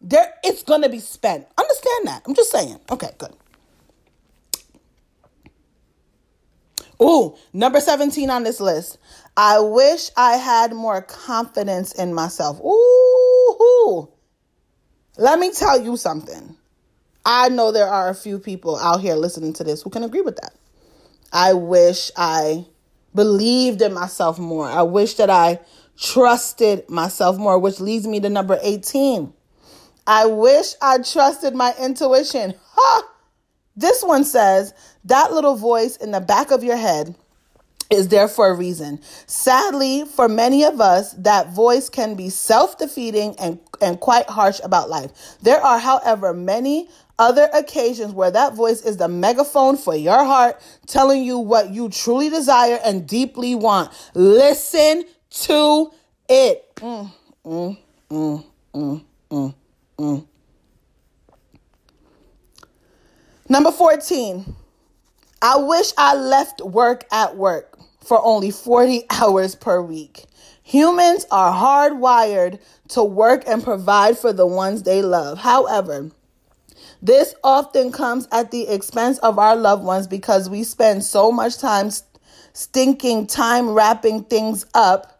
there, 0.00 0.34
it's 0.42 0.64
going 0.64 0.82
to 0.82 0.88
be 0.88 0.98
spent. 0.98 1.46
Understand 1.56 2.08
that. 2.08 2.22
I'm 2.26 2.34
just 2.34 2.50
saying. 2.50 2.80
Okay, 2.90 3.10
good. 3.16 3.32
Ooh, 7.00 7.36
number 7.52 7.78
17 7.78 8.28
on 8.30 8.42
this 8.42 8.58
list. 8.58 8.98
I 9.36 9.60
wish 9.60 10.10
I 10.16 10.38
had 10.38 10.72
more 10.72 11.00
confidence 11.00 11.92
in 11.92 12.12
myself. 12.12 12.58
Ooh. 12.64 14.08
Let 15.16 15.38
me 15.38 15.52
tell 15.52 15.80
you 15.80 15.96
something. 15.96 16.56
I 17.24 17.48
know 17.48 17.70
there 17.70 17.86
are 17.86 18.08
a 18.08 18.14
few 18.14 18.40
people 18.40 18.76
out 18.76 19.02
here 19.02 19.14
listening 19.14 19.52
to 19.52 19.62
this 19.62 19.82
who 19.82 19.90
can 19.90 20.02
agree 20.02 20.22
with 20.22 20.34
that. 20.38 20.54
I 21.32 21.52
wish 21.52 22.10
I 22.16 22.66
believed 23.14 23.82
in 23.82 23.94
myself 23.94 24.40
more. 24.40 24.68
I 24.68 24.82
wish 24.82 25.14
that 25.14 25.30
I 25.30 25.60
trusted 26.00 26.88
myself 26.88 27.36
more, 27.38 27.58
which 27.58 27.80
leads 27.80 28.06
me 28.06 28.20
to 28.20 28.30
number 28.30 28.58
18. 28.62 29.32
I 30.06 30.26
wish 30.26 30.74
I 30.80 30.98
trusted 30.98 31.54
my 31.54 31.74
intuition. 31.80 32.54
This 33.76 34.02
one 34.02 34.24
says 34.24 34.74
that 35.04 35.32
little 35.32 35.54
voice 35.54 35.96
in 35.96 36.10
the 36.10 36.20
back 36.20 36.50
of 36.50 36.64
your 36.64 36.76
head 36.76 37.14
is 37.90 38.08
there 38.08 38.28
for 38.28 38.48
a 38.48 38.54
reason. 38.54 39.00
Sadly, 39.26 40.04
for 40.04 40.28
many 40.28 40.64
of 40.64 40.80
us, 40.80 41.12
that 41.12 41.52
voice 41.52 41.88
can 41.88 42.14
be 42.14 42.28
self 42.28 42.78
defeating 42.78 43.34
and, 43.38 43.58
and 43.80 44.00
quite 44.00 44.28
harsh 44.28 44.60
about 44.62 44.90
life. 44.90 45.10
There 45.42 45.60
are, 45.60 45.78
however, 45.78 46.34
many 46.34 46.88
other 47.18 47.48
occasions 47.54 48.12
where 48.12 48.30
that 48.30 48.54
voice 48.54 48.82
is 48.82 48.96
the 48.96 49.08
megaphone 49.08 49.76
for 49.76 49.94
your 49.94 50.24
heart, 50.24 50.60
telling 50.86 51.24
you 51.24 51.38
what 51.38 51.70
you 51.70 51.88
truly 51.88 52.30
desire 52.30 52.78
and 52.84 53.06
deeply 53.06 53.54
want. 53.54 53.90
Listen 54.14 55.04
to 55.30 55.90
it. 56.28 56.74
Mm, 56.76 57.10
mm, 57.44 57.76
mm. 59.98 60.26
Number 63.48 63.72
14. 63.72 64.54
I 65.40 65.56
wish 65.56 65.92
I 65.96 66.14
left 66.14 66.60
work 66.60 67.04
at 67.10 67.36
work 67.36 67.78
for 68.04 68.22
only 68.24 68.50
40 68.50 69.04
hours 69.10 69.54
per 69.54 69.80
week. 69.80 70.24
Humans 70.62 71.26
are 71.30 71.52
hardwired 71.52 72.60
to 72.88 73.02
work 73.02 73.44
and 73.46 73.64
provide 73.64 74.18
for 74.18 74.32
the 74.32 74.46
ones 74.46 74.82
they 74.82 75.00
love. 75.00 75.38
However, 75.38 76.10
this 77.00 77.34
often 77.42 77.90
comes 77.90 78.28
at 78.32 78.50
the 78.50 78.68
expense 78.68 79.18
of 79.18 79.38
our 79.38 79.56
loved 79.56 79.84
ones 79.84 80.06
because 80.06 80.50
we 80.50 80.64
spend 80.64 81.04
so 81.04 81.32
much 81.32 81.58
time 81.58 81.90
stinking 82.52 83.26
time 83.28 83.70
wrapping 83.70 84.24
things 84.24 84.66
up 84.74 85.17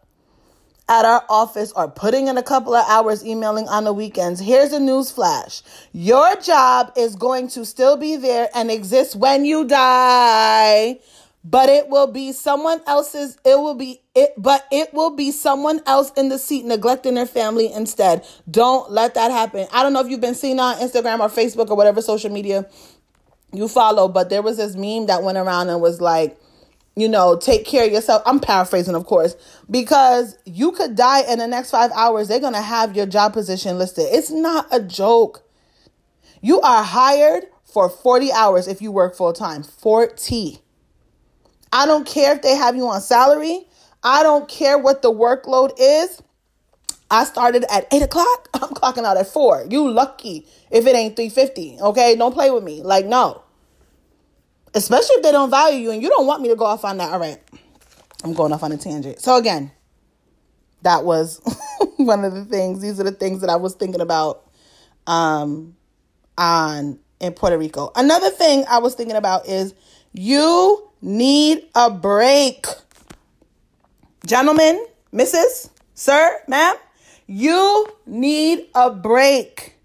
at 0.89 1.05
our 1.05 1.23
office 1.29 1.71
or 1.73 1.87
putting 1.87 2.27
in 2.27 2.37
a 2.37 2.43
couple 2.43 2.73
of 2.73 2.85
hours 2.89 3.23
emailing 3.23 3.67
on 3.69 3.83
the 3.83 3.93
weekends, 3.93 4.39
here's 4.39 4.73
a 4.73 4.79
news 4.79 5.11
flash. 5.11 5.61
Your 5.93 6.35
job 6.37 6.91
is 6.97 7.15
going 7.15 7.47
to 7.49 7.65
still 7.65 7.95
be 7.95 8.15
there 8.15 8.49
and 8.55 8.71
exist 8.71 9.15
when 9.15 9.45
you 9.45 9.65
die, 9.65 10.99
but 11.43 11.69
it 11.69 11.87
will 11.87 12.07
be 12.07 12.31
someone 12.31 12.81
else's, 12.87 13.37
it 13.45 13.59
will 13.59 13.75
be 13.75 14.01
it, 14.15 14.33
but 14.35 14.65
it 14.71 14.93
will 14.93 15.15
be 15.15 15.31
someone 15.31 15.79
else 15.85 16.11
in 16.17 16.29
the 16.29 16.39
seat 16.39 16.65
neglecting 16.65 17.13
their 17.13 17.27
family 17.27 17.71
instead. 17.71 18.25
Don't 18.49 18.91
let 18.91 19.13
that 19.13 19.31
happen. 19.31 19.67
I 19.71 19.83
don't 19.83 19.93
know 19.93 20.01
if 20.01 20.09
you've 20.09 20.19
been 20.19 20.35
seeing 20.35 20.59
on 20.59 20.75
Instagram 20.77 21.19
or 21.19 21.29
Facebook 21.29 21.69
or 21.69 21.77
whatever 21.77 22.01
social 22.01 22.31
media 22.31 22.65
you 23.53 23.67
follow, 23.67 24.07
but 24.07 24.29
there 24.29 24.41
was 24.41 24.57
this 24.57 24.75
meme 24.75 25.05
that 25.05 25.23
went 25.23 25.37
around 25.37 25.69
and 25.69 25.79
was 25.81 26.01
like, 26.01 26.37
you 26.99 27.09
know, 27.09 27.37
take 27.37 27.65
care 27.65 27.85
of 27.85 27.91
yourself. 27.91 28.21
I'm 28.25 28.39
paraphrasing, 28.39 28.95
of 28.95 29.05
course, 29.05 29.35
because 29.69 30.37
you 30.45 30.71
could 30.71 30.95
die 30.95 31.21
in 31.21 31.39
the 31.39 31.47
next 31.47 31.71
five 31.71 31.91
hours. 31.91 32.27
They're 32.27 32.39
going 32.39 32.53
to 32.53 32.61
have 32.61 32.95
your 32.95 33.05
job 33.05 33.33
position 33.33 33.77
listed. 33.77 34.07
It's 34.09 34.31
not 34.31 34.67
a 34.71 34.81
joke. 34.81 35.43
You 36.41 36.61
are 36.61 36.83
hired 36.83 37.45
for 37.65 37.89
40 37.89 38.31
hours 38.31 38.67
if 38.67 38.81
you 38.81 38.91
work 38.91 39.15
full 39.15 39.33
time. 39.33 39.63
40. 39.63 40.59
I 41.71 41.85
don't 41.85 42.07
care 42.07 42.35
if 42.35 42.41
they 42.41 42.55
have 42.55 42.75
you 42.75 42.87
on 42.87 43.01
salary. 43.01 43.67
I 44.03 44.23
don't 44.23 44.47
care 44.49 44.77
what 44.77 45.01
the 45.01 45.11
workload 45.11 45.73
is. 45.79 46.21
I 47.11 47.23
started 47.25 47.65
at 47.71 47.91
eight 47.93 48.01
o'clock. 48.01 48.49
I'm 48.53 48.69
clocking 48.69 49.03
out 49.03 49.17
at 49.17 49.27
four. 49.27 49.65
You 49.69 49.89
lucky 49.89 50.47
if 50.71 50.85
it 50.87 50.95
ain't 50.95 51.15
350. 51.15 51.79
Okay. 51.81 52.15
Don't 52.15 52.33
play 52.33 52.49
with 52.51 52.63
me. 52.63 52.81
Like, 52.81 53.05
no 53.05 53.43
especially 54.73 55.15
if 55.15 55.23
they 55.23 55.31
don't 55.31 55.49
value 55.49 55.79
you 55.79 55.91
and 55.91 56.01
you 56.01 56.09
don't 56.09 56.25
want 56.27 56.41
me 56.41 56.49
to 56.49 56.55
go 56.55 56.65
off 56.65 56.85
on 56.85 56.97
that. 56.97 57.11
All 57.11 57.19
right, 57.19 57.39
I'm 58.23 58.33
going 58.33 58.53
off 58.53 58.63
on 58.63 58.71
a 58.71 58.77
tangent. 58.77 59.19
So, 59.19 59.37
again, 59.37 59.71
that 60.81 61.03
was 61.03 61.41
one 61.97 62.23
of 62.25 62.33
the 62.33 62.45
things. 62.45 62.81
These 62.81 62.99
are 62.99 63.03
the 63.03 63.11
things 63.11 63.41
that 63.41 63.49
I 63.49 63.55
was 63.55 63.75
thinking 63.75 64.01
about 64.01 64.45
um, 65.07 65.75
on 66.37 66.99
in 67.19 67.33
Puerto 67.33 67.57
Rico. 67.57 67.91
Another 67.95 68.29
thing 68.29 68.65
I 68.69 68.79
was 68.79 68.95
thinking 68.95 69.15
about 69.15 69.47
is 69.47 69.73
you 70.13 70.89
need 71.01 71.67
a 71.75 71.89
break. 71.89 72.65
Gentlemen, 74.25 74.85
Mrs., 75.13 75.69
Sir, 75.93 76.39
ma'am, 76.47 76.75
you 77.27 77.85
need 78.05 78.67
a 78.73 78.89
break. 78.89 79.75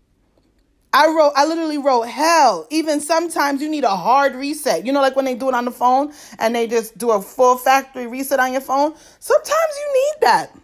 I 0.95 1.09
wrote, 1.09 1.33
I 1.35 1.45
literally 1.45 1.77
wrote 1.77 2.03
hell. 2.03 2.69
Even 2.71 3.01
sometimes 3.01 3.61
you 3.61 3.69
need 3.69 3.83
a 3.83 3.97
hard 3.97 4.37
reset. 4.37 4.87
You 4.87 4.93
know, 4.93 5.01
like 5.01 5.17
when 5.17 5.25
they 5.25 5.35
do 5.35 5.49
it 5.49 5.55
on 5.55 5.65
the 5.65 5.73
phone 5.73 6.13
and 6.39 6.55
they 6.55 6.69
just 6.69 6.97
do 6.97 7.11
a 7.11 7.21
full 7.21 7.57
factory 7.57 8.07
reset 8.07 8.39
on 8.39 8.53
your 8.53 8.61
phone. 8.61 8.95
Sometimes 9.19 9.53
you 9.53 9.93
need 9.93 10.15
that. 10.23 10.57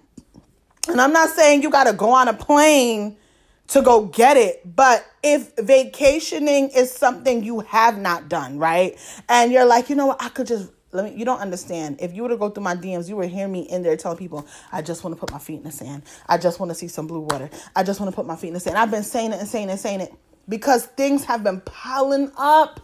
And 0.88 1.00
I'm 1.00 1.12
not 1.12 1.30
saying 1.30 1.62
you 1.62 1.70
got 1.70 1.84
to 1.84 1.92
go 1.92 2.10
on 2.10 2.28
a 2.28 2.32
plane 2.32 3.16
to 3.68 3.82
go 3.82 4.06
get 4.06 4.36
it, 4.36 4.62
but 4.64 5.04
if 5.22 5.52
vacationing 5.56 6.70
is 6.70 6.92
something 6.92 7.44
you 7.44 7.60
have 7.60 7.98
not 7.98 8.28
done, 8.28 8.58
right? 8.58 8.98
And 9.28 9.52
you're 9.52 9.64
like, 9.64 9.88
you 9.88 9.94
know 9.94 10.06
what, 10.06 10.20
I 10.20 10.28
could 10.28 10.48
just 10.48 10.72
let 10.92 11.04
me 11.04 11.18
you 11.18 11.24
don't 11.24 11.40
understand. 11.40 11.96
If 12.00 12.14
you 12.14 12.22
were 12.22 12.28
to 12.30 12.36
go 12.36 12.50
through 12.50 12.64
my 12.64 12.74
dms 12.74 13.08
you 13.08 13.16
would 13.16 13.30
hear 13.30 13.48
me 13.48 13.62
in 13.62 13.82
there 13.82 13.96
telling 13.96 14.18
people 14.18 14.46
i 14.72 14.82
just 14.82 15.04
want 15.04 15.16
to 15.16 15.20
put 15.20 15.30
my 15.30 15.38
feet 15.38 15.58
in 15.58 15.62
the 15.64 15.70
sand. 15.70 16.02
I 16.28 16.38
just 16.38 16.58
want 16.60 16.70
to 16.70 16.74
see 16.74 16.88
some 16.88 17.06
blue 17.06 17.20
water. 17.20 17.50
I 17.76 17.82
just 17.82 18.00
want 18.00 18.10
to 18.12 18.16
put 18.16 18.26
my 18.26 18.36
feet 18.36 18.48
in 18.48 18.54
the 18.54 18.60
sand. 18.60 18.76
I've 18.76 18.90
been 18.90 19.02
saying 19.02 19.32
it 19.32 19.38
and 19.40 19.48
saying 19.48 19.68
it 19.68 19.72
and 19.72 19.80
saying 19.80 20.00
it 20.00 20.12
because 20.48 20.86
things 20.86 21.24
have 21.24 21.44
been 21.44 21.60
piling 21.60 22.32
up. 22.36 22.80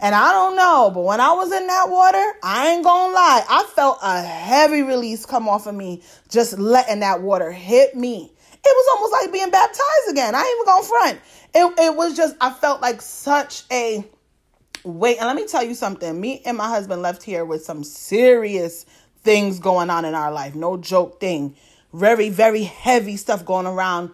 And 0.00 0.16
i 0.16 0.32
don't 0.32 0.56
know 0.56 0.90
but 0.92 1.02
when 1.02 1.20
i 1.20 1.32
was 1.32 1.52
in 1.52 1.64
that 1.68 1.88
water 1.88 2.24
i 2.42 2.70
ain't 2.70 2.82
gonna 2.82 3.14
lie 3.14 3.44
i 3.48 3.64
felt 3.76 3.98
a 4.02 4.20
heavy 4.20 4.82
release 4.82 5.24
come 5.24 5.48
off 5.48 5.68
of 5.68 5.76
me 5.76 6.02
just 6.28 6.58
letting 6.58 7.00
that 7.00 7.22
water 7.22 7.52
hit 7.52 7.94
me. 7.94 8.32
It 8.52 8.68
was 8.68 8.96
almost 8.96 9.12
like 9.12 9.32
being 9.32 9.50
baptized 9.50 10.10
again. 10.10 10.34
I 10.34 10.40
ain't 10.40 10.48
even 10.56 10.66
gonna 10.66 10.84
front. 10.84 11.20
It, 11.54 11.84
it 11.84 11.96
was 11.96 12.16
just 12.16 12.34
i 12.40 12.50
felt 12.50 12.82
like 12.82 13.00
such 13.00 13.62
a 13.70 14.04
wait, 14.86 15.18
and 15.18 15.26
let 15.26 15.36
me 15.36 15.46
tell 15.46 15.64
you 15.64 15.74
something. 15.74 16.20
Me 16.20 16.40
and 16.44 16.56
my 16.56 16.68
husband 16.68 17.02
left 17.02 17.22
here 17.22 17.44
with 17.44 17.64
some 17.64 17.82
serious 17.82 18.86
things 19.22 19.58
going 19.58 19.90
on 19.90 20.04
in 20.04 20.14
our 20.14 20.30
life. 20.30 20.54
No 20.54 20.76
joke 20.76 21.20
thing. 21.20 21.56
Very, 21.92 22.28
very 22.28 22.62
heavy 22.62 23.16
stuff 23.16 23.44
going 23.44 23.66
around 23.66 24.10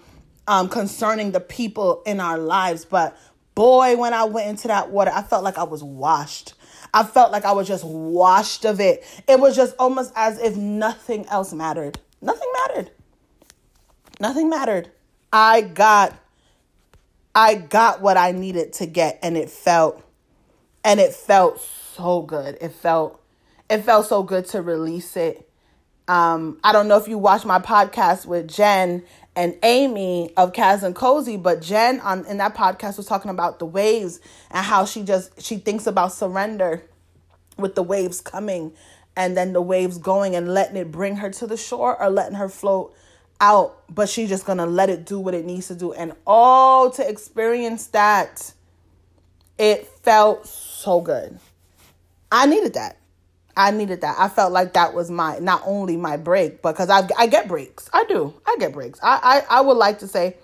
um, 0.49 0.69
concerning 0.69 1.33
the 1.33 1.41
people 1.41 2.02
in 2.07 2.21
our 2.21 2.38
lives. 2.38 2.85
But 2.87 3.17
boy, 3.55 3.97
when 3.97 4.14
I 4.14 4.25
went 4.25 4.49
into 4.49 4.69
that 4.69 4.91
water, 4.91 5.11
I 5.12 5.23
felt 5.23 5.45
like 5.45 5.59
I 5.59 5.64
was 5.64 5.85
washed. 5.85 6.55
I 6.95 7.05
felt 7.05 7.33
like 7.33 7.45
I 7.45 7.52
was 7.52 7.69
just 7.69 7.85
washed 7.85 8.64
of 8.64 8.81
it. 8.81 9.05
It 9.29 9.41
was 9.41 9.55
just 9.55 9.75
almost 9.79 10.12
as 10.17 10.38
if 10.38 10.57
nothing 10.57 11.26
else 11.26 11.52
mattered. 11.52 11.99
Nothing 12.21 12.50
mattered. 12.61 12.91
Nothing 14.21 14.49
mattered. 14.49 14.91
I 15.33 15.62
got 15.62 16.19
I 17.35 17.55
got 17.55 18.02
what 18.02 18.19
I 18.19 18.33
needed 18.33 18.75
to 18.75 18.87
get 18.87 19.19
and 19.23 19.38
it 19.38 19.49
felt 19.49 20.02
and 20.85 21.01
it 21.01 21.15
felt 21.15 21.61
so 21.61 22.23
good. 22.23 22.59
It 22.61 22.73
felt 22.73 23.21
it 23.71 23.83
felt 23.83 24.07
so 24.07 24.23
good 24.23 24.47
to 24.47 24.62
release 24.62 25.17
it. 25.17 25.49
Um, 26.09 26.59
I 26.65 26.73
don't 26.73 26.89
know 26.89 26.99
if 26.99 27.09
you 27.09 27.17
watched 27.17 27.47
my 27.47 27.59
podcast 27.59 28.27
with 28.27 28.49
Jen 28.49 29.05
and 29.35 29.57
Amy 29.62 30.33
of 30.37 30.53
Kaz 30.53 30.83
and 30.83 30.95
Cozy, 30.95 31.37
but 31.37 31.62
Jen 31.62 32.01
on 32.01 32.27
in 32.27 32.39
that 32.39 32.55
podcast 32.55 32.97
was 32.97 33.07
talking 33.07 33.31
about 33.31 33.59
the 33.59 33.67
waves 33.67 34.21
and 34.51 34.65
how 34.65 34.85
she 34.85 35.03
just 35.03 35.41
she 35.41 35.57
thinks 35.57 35.87
about 35.87 36.12
surrender 36.12 36.83
with 37.57 37.75
the 37.75 37.83
waves 37.83 38.21
coming 38.21 38.73
and 39.17 39.37
then 39.37 39.53
the 39.53 39.62
waves 39.62 39.99
going 39.99 40.35
and 40.35 40.53
letting 40.53 40.77
it 40.77 40.91
bring 40.91 41.17
her 41.17 41.31
to 41.31 41.47
the 41.47 41.57
shore 41.57 42.01
or 42.01 42.11
letting 42.11 42.35
her 42.35 42.49
float 42.49 42.95
out, 43.41 43.83
but 43.93 44.09
she's 44.09 44.29
just 44.29 44.45
gonna 44.47 44.67
let 44.67 44.91
it 44.91 45.05
do 45.05 45.19
what 45.19 45.35
it 45.35 45.45
needs 45.45 45.69
to 45.69 45.75
do. 45.75 45.93
And 45.93 46.12
all 46.27 46.91
to 46.93 47.09
experience 47.09 47.89
that, 47.89 48.53
it 49.59 49.87
felt 49.87 50.47
so 50.83 51.01
good. 51.01 51.39
I 52.31 52.47
needed 52.47 52.75
that. 52.75 52.99
I 53.57 53.71
needed 53.71 54.01
that. 54.01 54.17
I 54.19 54.29
felt 54.29 54.53
like 54.53 54.73
that 54.73 54.95
was 54.95 55.11
my 55.11 55.39
not 55.39 55.62
only 55.67 55.97
my 55.97 56.17
break, 56.17 56.62
because 56.62 56.91
I 56.91 57.07
I 57.19 57.27
get 57.27 57.49
breaks. 57.49 57.89
I 57.93 58.05
do. 58.05 58.35
I 58.47 58.57
get 58.59 58.73
breaks. 58.73 58.99
I, 59.03 59.43
I 59.51 59.59
I 59.59 59.61
would 59.61 59.77
like 59.77 59.99
to 60.01 60.09
say 60.09 60.37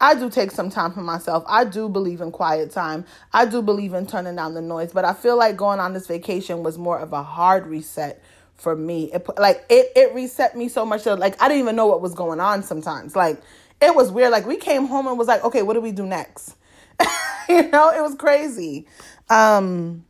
I 0.00 0.14
do 0.14 0.30
take 0.30 0.50
some 0.50 0.70
time 0.70 0.92
for 0.92 1.02
myself. 1.02 1.44
I 1.46 1.64
do 1.64 1.88
believe 1.88 2.20
in 2.20 2.30
quiet 2.30 2.70
time. 2.70 3.04
I 3.32 3.44
do 3.44 3.62
believe 3.62 3.94
in 3.94 4.06
turning 4.06 4.36
down 4.36 4.54
the 4.54 4.62
noise. 4.62 4.92
But 4.92 5.04
I 5.04 5.12
feel 5.12 5.36
like 5.36 5.56
going 5.56 5.80
on 5.80 5.92
this 5.92 6.06
vacation 6.06 6.62
was 6.62 6.78
more 6.78 6.98
of 6.98 7.12
a 7.12 7.22
hard 7.22 7.66
reset 7.66 8.22
for 8.54 8.74
me. 8.74 9.12
It 9.12 9.26
like 9.38 9.64
it 9.68 9.92
it 9.94 10.14
reset 10.14 10.56
me 10.56 10.68
so 10.68 10.84
much 10.86 11.04
that 11.04 11.18
like 11.18 11.40
I 11.42 11.48
didn't 11.48 11.62
even 11.62 11.76
know 11.76 11.86
what 11.86 12.00
was 12.00 12.14
going 12.14 12.40
on 12.40 12.62
sometimes. 12.62 13.14
Like 13.14 13.40
it 13.80 13.94
was 13.94 14.10
weird. 14.10 14.30
Like 14.30 14.46
we 14.46 14.56
came 14.56 14.86
home 14.86 15.06
and 15.06 15.18
was 15.18 15.28
like, 15.28 15.44
okay, 15.44 15.62
what 15.62 15.74
do 15.74 15.80
we 15.80 15.92
do 15.92 16.06
next? 16.06 16.56
you 17.48 17.68
know, 17.68 17.90
it 17.90 18.00
was 18.02 18.14
crazy. 18.14 18.86
Um, 19.30 20.04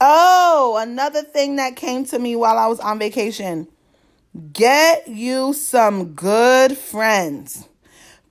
oh, 0.00 0.78
another 0.80 1.22
thing 1.22 1.56
that 1.56 1.76
came 1.76 2.04
to 2.06 2.18
me 2.18 2.36
while 2.36 2.58
I 2.58 2.66
was 2.66 2.80
on 2.80 2.98
vacation 2.98 3.68
get 4.52 5.08
you 5.08 5.52
some 5.52 6.12
good 6.14 6.76
friends. 6.76 7.68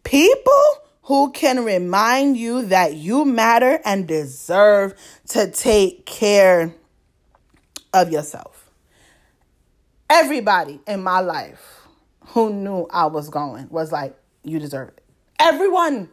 People 0.04 0.64
who 1.04 1.32
can 1.32 1.66
remind 1.66 2.38
you 2.38 2.66
that 2.68 2.96
you 2.96 3.26
matter 3.26 3.80
and 3.84 4.08
deserve 4.08 4.94
to 5.28 5.50
take 5.52 6.06
care 6.06 6.74
of 7.94 8.12
yourself. 8.12 8.70
Everybody 10.10 10.80
in 10.88 11.04
my 11.04 11.20
life 11.20 11.88
who 12.28 12.54
knew 12.54 12.88
I 12.92 13.08
was 13.08 13.30
going 13.30 13.68
was 13.70 13.92
like, 13.92 14.16
you 14.44 14.60
deserve 14.60 14.90
it. 14.90 15.04
Everyone. 15.40 16.10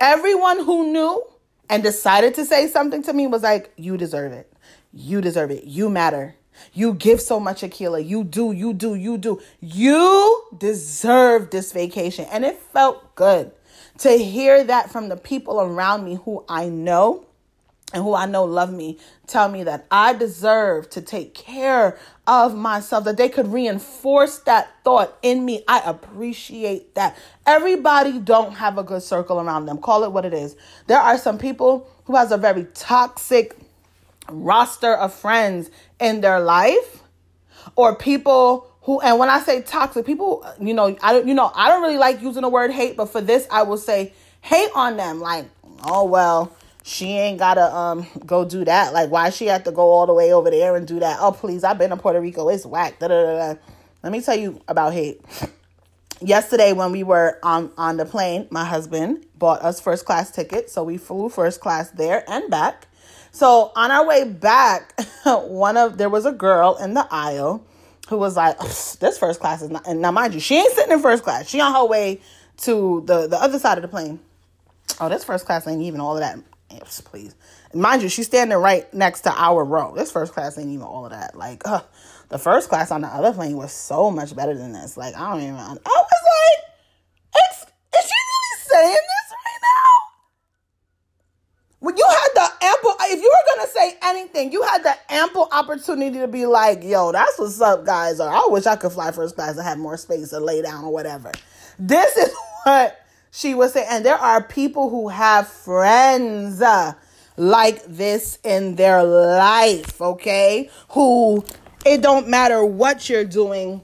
Everyone 0.00 0.64
who 0.64 0.92
knew 0.92 1.22
and 1.70 1.82
decided 1.82 2.34
to 2.34 2.44
say 2.44 2.68
something 2.68 3.02
to 3.04 3.12
me 3.12 3.26
was 3.26 3.42
like, 3.42 3.72
You 3.76 3.96
deserve 3.96 4.32
it. 4.32 4.52
You 4.92 5.20
deserve 5.20 5.50
it. 5.50 5.64
You 5.64 5.90
matter. 5.90 6.36
You 6.72 6.94
give 6.94 7.20
so 7.20 7.40
much, 7.40 7.62
Akilah. 7.62 8.06
You 8.06 8.24
do, 8.24 8.52
you 8.52 8.72
do, 8.72 8.94
you 8.94 9.18
do. 9.18 9.40
You 9.60 10.44
deserve 10.56 11.50
this 11.50 11.72
vacation. 11.72 12.26
And 12.30 12.44
it 12.44 12.58
felt 12.58 13.14
good 13.16 13.50
to 13.98 14.10
hear 14.10 14.64
that 14.64 14.90
from 14.90 15.08
the 15.08 15.16
people 15.16 15.60
around 15.60 16.04
me 16.04 16.18
who 16.24 16.44
I 16.48 16.68
know 16.68 17.26
and 17.94 18.02
who 18.02 18.12
I 18.14 18.26
know 18.26 18.44
love 18.44 18.72
me 18.72 18.98
tell 19.26 19.48
me 19.48 19.62
that 19.64 19.86
I 19.90 20.12
deserve 20.12 20.90
to 20.90 21.00
take 21.00 21.32
care 21.32 21.96
of 22.26 22.54
myself, 22.54 23.04
that 23.04 23.16
they 23.16 23.28
could 23.28 23.52
reinforce 23.52 24.38
that 24.40 24.68
thought 24.82 25.16
in 25.22 25.44
me. 25.44 25.64
I 25.68 25.80
appreciate 25.84 26.94
that. 26.96 27.16
Everybody 27.46 28.18
don't 28.18 28.54
have 28.54 28.76
a 28.76 28.82
good 28.82 29.02
circle 29.02 29.40
around 29.40 29.66
them. 29.66 29.78
Call 29.78 30.04
it 30.04 30.12
what 30.12 30.24
it 30.24 30.34
is. 30.34 30.56
There 30.88 30.98
are 30.98 31.16
some 31.16 31.38
people 31.38 31.88
who 32.04 32.16
has 32.16 32.32
a 32.32 32.36
very 32.36 32.66
toxic 32.74 33.56
roster 34.28 34.94
of 34.94 35.14
friends 35.14 35.70
in 36.00 36.20
their 36.20 36.40
life 36.40 37.02
or 37.76 37.94
people 37.94 38.70
who 38.82 39.00
and 39.00 39.18
when 39.18 39.30
I 39.30 39.40
say 39.40 39.62
toxic, 39.62 40.04
people, 40.04 40.44
you 40.60 40.74
know, 40.74 40.96
I 41.00 41.12
don't 41.12 41.28
you 41.28 41.34
know, 41.34 41.50
I 41.54 41.68
don't 41.68 41.82
really 41.82 41.96
like 41.96 42.20
using 42.20 42.42
the 42.42 42.48
word 42.48 42.70
hate, 42.70 42.96
but 42.96 43.06
for 43.06 43.20
this 43.20 43.46
I 43.50 43.62
will 43.62 43.78
say 43.78 44.12
hate 44.40 44.70
on 44.74 44.96
them 44.96 45.20
like, 45.20 45.46
oh 45.84 46.04
well, 46.04 46.54
she 46.86 47.06
ain't 47.12 47.38
gotta 47.38 47.74
um 47.74 48.06
go 48.26 48.44
do 48.44 48.62
that. 48.66 48.92
Like, 48.92 49.10
why 49.10 49.30
she 49.30 49.46
have 49.46 49.64
to 49.64 49.72
go 49.72 49.90
all 49.90 50.06
the 50.06 50.12
way 50.12 50.34
over 50.34 50.50
there 50.50 50.76
and 50.76 50.86
do 50.86 51.00
that? 51.00 51.16
Oh, 51.18 51.32
please, 51.32 51.64
I've 51.64 51.78
been 51.78 51.90
to 51.90 51.96
Puerto 51.96 52.20
Rico. 52.20 52.50
It's 52.50 52.66
whack. 52.66 52.98
Da, 52.98 53.08
da, 53.08 53.54
da, 53.54 53.60
Let 54.02 54.12
me 54.12 54.20
tell 54.20 54.36
you 54.36 54.60
about 54.68 54.92
hate. 54.92 55.22
Yesterday, 56.20 56.74
when 56.74 56.92
we 56.92 57.02
were 57.02 57.38
on 57.42 57.72
on 57.78 57.96
the 57.96 58.04
plane, 58.04 58.48
my 58.50 58.66
husband 58.66 59.24
bought 59.34 59.62
us 59.62 59.80
first 59.80 60.04
class 60.04 60.30
tickets, 60.30 60.74
so 60.74 60.84
we 60.84 60.98
flew 60.98 61.30
first 61.30 61.62
class 61.62 61.90
there 61.90 62.22
and 62.30 62.50
back. 62.50 62.86
So 63.32 63.72
on 63.74 63.90
our 63.90 64.06
way 64.06 64.24
back, 64.24 64.92
one 65.24 65.78
of 65.78 65.96
there 65.96 66.10
was 66.10 66.26
a 66.26 66.32
girl 66.32 66.76
in 66.76 66.92
the 66.92 67.08
aisle 67.10 67.64
who 68.08 68.18
was 68.18 68.36
like, 68.36 68.58
"This 68.58 69.16
first 69.16 69.40
class 69.40 69.62
is 69.62 69.70
not." 69.70 69.86
And 69.86 70.02
now, 70.02 70.12
mind 70.12 70.34
you, 70.34 70.40
she 70.40 70.56
ain't 70.56 70.72
sitting 70.74 70.92
in 70.92 71.00
first 71.00 71.22
class. 71.22 71.48
She 71.48 71.62
on 71.62 71.72
her 71.72 71.86
way 71.86 72.20
to 72.58 73.02
the 73.06 73.26
the 73.26 73.42
other 73.42 73.58
side 73.58 73.78
of 73.78 73.82
the 73.82 73.88
plane. 73.88 74.20
Oh, 75.00 75.08
this 75.08 75.24
first 75.24 75.46
class 75.46 75.66
ain't 75.66 75.80
even 75.80 75.98
all 75.98 76.12
of 76.12 76.20
that 76.20 76.38
Yes, 76.74 77.00
please. 77.00 77.34
mind 77.72 78.02
you, 78.02 78.08
she's 78.08 78.26
standing 78.26 78.58
right 78.58 78.92
next 78.92 79.20
to 79.22 79.32
our 79.32 79.64
row. 79.64 79.94
This 79.94 80.10
first 80.10 80.32
class 80.32 80.58
ain't 80.58 80.68
even 80.68 80.82
all 80.82 81.04
of 81.04 81.12
that. 81.12 81.36
Like, 81.36 81.66
uh, 81.66 81.82
the 82.30 82.38
first 82.38 82.68
class 82.68 82.90
on 82.90 83.02
the 83.02 83.08
other 83.08 83.32
plane 83.32 83.56
was 83.56 83.72
so 83.72 84.10
much 84.10 84.34
better 84.34 84.56
than 84.56 84.72
this. 84.72 84.96
Like, 84.96 85.14
I 85.16 85.30
don't 85.30 85.42
even. 85.42 85.54
I 85.54 85.68
was 85.68 85.78
like, 85.78 86.64
it's, 87.36 87.62
is 87.62 88.10
she 88.10 88.16
really 88.30 88.58
saying 88.66 88.92
this 88.92 89.30
right 89.30 89.60
now? 89.62 89.94
When 91.78 91.96
you 91.96 92.06
had 92.08 92.28
the 92.34 92.64
ample, 92.64 92.94
if 93.02 93.22
you 93.22 93.32
were 93.32 93.56
gonna 93.56 93.70
say 93.70 93.96
anything, 94.02 94.52
you 94.52 94.62
had 94.62 94.82
the 94.82 94.96
ample 95.10 95.48
opportunity 95.52 96.18
to 96.18 96.28
be 96.28 96.46
like, 96.46 96.82
"Yo, 96.82 97.12
that's 97.12 97.38
what's 97.38 97.60
up, 97.60 97.84
guys," 97.84 98.20
or 98.20 98.28
"I 98.28 98.46
wish 98.48 98.66
I 98.66 98.76
could 98.76 98.92
fly 98.92 99.12
first 99.12 99.34
class 99.34 99.56
and 99.56 99.62
have 99.62 99.78
more 99.78 99.96
space 99.98 100.30
to 100.30 100.40
lay 100.40 100.62
down 100.62 100.84
or 100.84 100.92
whatever." 100.92 101.30
This 101.78 102.16
is 102.16 102.34
what 102.64 103.03
she 103.34 103.52
was 103.52 103.72
saying, 103.72 103.88
and 103.90 104.06
there 104.06 104.16
are 104.16 104.40
people 104.40 104.90
who 104.90 105.08
have 105.08 105.48
friends 105.48 106.62
uh, 106.62 106.92
like 107.36 107.84
this 107.84 108.38
in 108.44 108.76
their 108.76 109.02
life, 109.02 110.00
okay? 110.00 110.70
Who 110.90 111.44
it 111.84 112.00
don't 112.00 112.28
matter 112.28 112.64
what 112.64 113.08
you're 113.08 113.24
doing, 113.24 113.82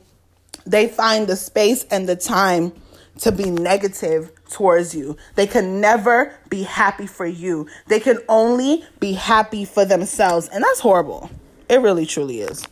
they 0.64 0.86
find 0.86 1.26
the 1.26 1.34
space 1.34 1.84
and 1.90 2.08
the 2.08 2.14
time 2.14 2.72
to 3.18 3.32
be 3.32 3.50
negative 3.50 4.30
towards 4.50 4.94
you. 4.94 5.16
They 5.34 5.48
can 5.48 5.80
never 5.80 6.32
be 6.48 6.62
happy 6.62 7.08
for 7.08 7.26
you. 7.26 7.66
They 7.88 7.98
can 7.98 8.20
only 8.28 8.84
be 9.00 9.14
happy 9.14 9.64
for 9.64 9.84
themselves. 9.84 10.48
And 10.48 10.62
that's 10.62 10.80
horrible. 10.80 11.28
It 11.68 11.80
really 11.80 12.06
truly 12.06 12.40
is. 12.40 12.64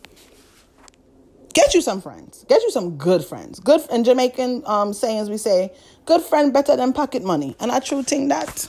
Get 1.59 1.75
you 1.75 1.81
some 1.81 2.01
friends. 2.01 2.45
Get 2.49 2.63
you 2.63 2.71
some 2.71 2.99
good 2.99 3.25
friends. 3.25 3.59
Good 3.59 3.81
in 3.91 4.05
Jamaican 4.05 4.63
um, 4.65 4.93
sayings 4.93 5.29
we 5.29 5.39
say, 5.39 5.75
good 6.05 6.23
friend 6.23 6.53
better 6.53 6.77
than 6.77 6.93
pocket 6.93 7.25
money. 7.25 7.57
And 7.59 7.73
I 7.73 7.81
truly 7.81 8.05
think 8.05 8.29
that. 8.29 8.69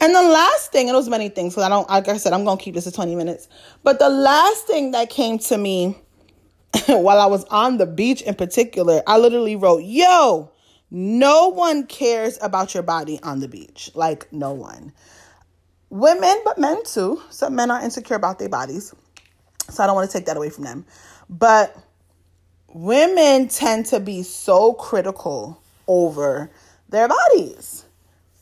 And 0.00 0.14
the 0.14 0.22
last 0.22 0.70
thing, 0.70 0.88
and 0.88 0.94
those 0.94 1.08
many 1.08 1.28
things, 1.28 1.54
because 1.54 1.64
I 1.64 1.68
don't, 1.70 1.90
like 1.90 2.06
I 2.06 2.18
said, 2.18 2.32
I'm 2.32 2.44
to 2.44 2.56
keep 2.56 2.76
this 2.76 2.84
to 2.84 2.92
20 2.92 3.16
minutes. 3.16 3.48
But 3.82 3.98
the 3.98 4.08
last 4.08 4.68
thing 4.68 4.92
that 4.92 5.10
came 5.10 5.40
to 5.40 5.58
me 5.58 5.98
while 6.86 7.20
I 7.20 7.26
was 7.26 7.42
on 7.46 7.78
the 7.78 7.86
beach 7.86 8.22
in 8.22 8.36
particular, 8.36 9.02
I 9.04 9.18
literally 9.18 9.56
wrote, 9.56 9.82
Yo, 9.82 10.52
no 10.92 11.48
one 11.48 11.88
cares 11.88 12.38
about 12.42 12.74
your 12.74 12.84
body 12.84 13.18
on 13.24 13.40
the 13.40 13.48
beach. 13.48 13.90
Like, 13.96 14.32
no 14.32 14.52
one. 14.52 14.92
Women, 15.90 16.36
but 16.44 16.58
men 16.58 16.84
too. 16.84 17.20
Some 17.30 17.56
men 17.56 17.72
are 17.72 17.82
insecure 17.82 18.14
about 18.14 18.38
their 18.38 18.48
bodies. 18.48 18.94
So 19.70 19.82
I 19.82 19.86
don't 19.86 19.96
want 19.96 20.08
to 20.08 20.16
take 20.16 20.26
that 20.26 20.36
away 20.36 20.50
from 20.50 20.64
them. 20.64 20.84
But 21.28 21.76
women 22.68 23.48
tend 23.48 23.86
to 23.86 24.00
be 24.00 24.22
so 24.22 24.72
critical 24.74 25.62
over 25.86 26.50
their 26.88 27.08
bodies 27.08 27.84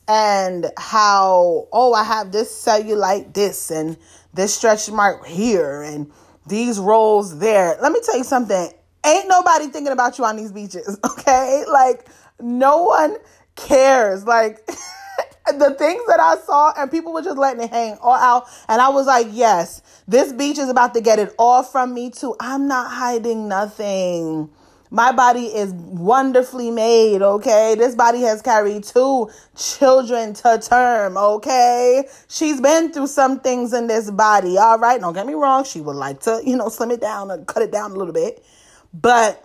and 0.09 0.71
how, 0.77 1.69
oh, 1.73 1.93
I 1.93 2.05
have 2.05 2.33
this 2.33 2.51
cellulite, 2.53 3.35
this, 3.35 3.71
and 3.71 3.97
this 4.35 4.55
stretch 4.55 4.91
mark 4.91 5.27
here, 5.27 5.83
and 5.83 6.11
these 6.47 6.79
rolls 6.79 7.39
there. 7.39 7.79
Let 7.81 7.93
me 7.93 8.01
tell 8.05 8.19
you 8.19 8.25
something. 8.25 8.71
Ain't 9.05 9.29
nobody 9.29 9.69
thinking 9.69 9.93
about 9.93 10.19
you 10.19 10.25
on 10.25 10.37
these 10.37 10.53
beaches, 10.53 10.99
okay? 11.05 11.65
Like, 11.71 12.09
no 12.41 12.85
one 12.85 13.17
cares. 13.57 14.25
Like, 14.25 14.69
the 15.47 15.75
things 15.79 16.03
that 16.07 16.21
I 16.21 16.37
saw, 16.37 16.73
and 16.77 16.91
people 16.91 17.13
were 17.13 17.23
just 17.23 17.39
letting 17.39 17.63
it 17.63 17.71
hang 17.71 17.97
all 18.01 18.15
out. 18.15 18.47
And 18.69 18.81
I 18.81 18.89
was 18.91 19.07
like, 19.07 19.27
yes, 19.31 19.83
this 20.07 20.33
beach 20.33 20.59
is 20.59 20.69
about 20.69 20.95
to 20.95 21.01
get 21.01 21.19
it 21.19 21.35
all 21.39 21.63
from 21.63 21.95
me, 21.95 22.11
too. 22.11 22.37
I'm 22.41 22.69
not 22.69 22.91
hiding 22.91 23.49
nothing. 23.49 24.51
My 24.91 25.11
body 25.11 25.47
is 25.47 25.73
wonderfully 25.73 26.71
made, 26.71 27.23
okay? 27.23 27.75
This 27.79 27.95
body 27.95 28.21
has 28.21 28.43
carried 28.43 28.85
two 28.85 29.31
children 29.57 30.35
to 30.35 30.59
term, 30.63 31.17
okay? 31.17 32.05
She's 32.29 32.61
been 32.61 32.93
through 32.93 33.07
some 33.07 33.41
things 33.41 33.73
in 33.73 33.87
this 33.87 34.11
body, 34.11 34.59
all 34.59 34.79
right? 34.79 35.01
Don't 35.01 35.15
get 35.15 35.27
me 35.27 35.33
wrong. 35.33 35.65
She 35.65 35.81
would 35.81 35.97
like 35.97 36.21
to, 36.21 36.43
you 36.45 36.57
know, 36.57 36.69
slim 36.69 36.91
it 36.91 37.01
down 37.01 37.31
and 37.31 37.47
cut 37.47 37.63
it 37.63 37.73
down 37.73 37.93
a 37.93 37.95
little 37.95 38.13
bit. 38.13 38.45
But 38.93 39.43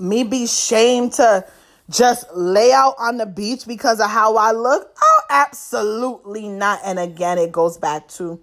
me 0.00 0.24
be 0.24 0.48
shamed 0.48 1.12
to 1.14 1.46
just 1.90 2.26
lay 2.34 2.72
out 2.72 2.94
on 2.98 3.18
the 3.18 3.26
beach 3.26 3.66
because 3.66 4.00
of 4.00 4.10
how 4.10 4.36
I 4.36 4.52
look? 4.52 4.94
Oh, 5.00 5.20
absolutely 5.30 6.48
not. 6.48 6.80
And 6.84 6.98
again, 6.98 7.38
it 7.38 7.52
goes 7.52 7.76
back 7.76 8.08
to 8.08 8.40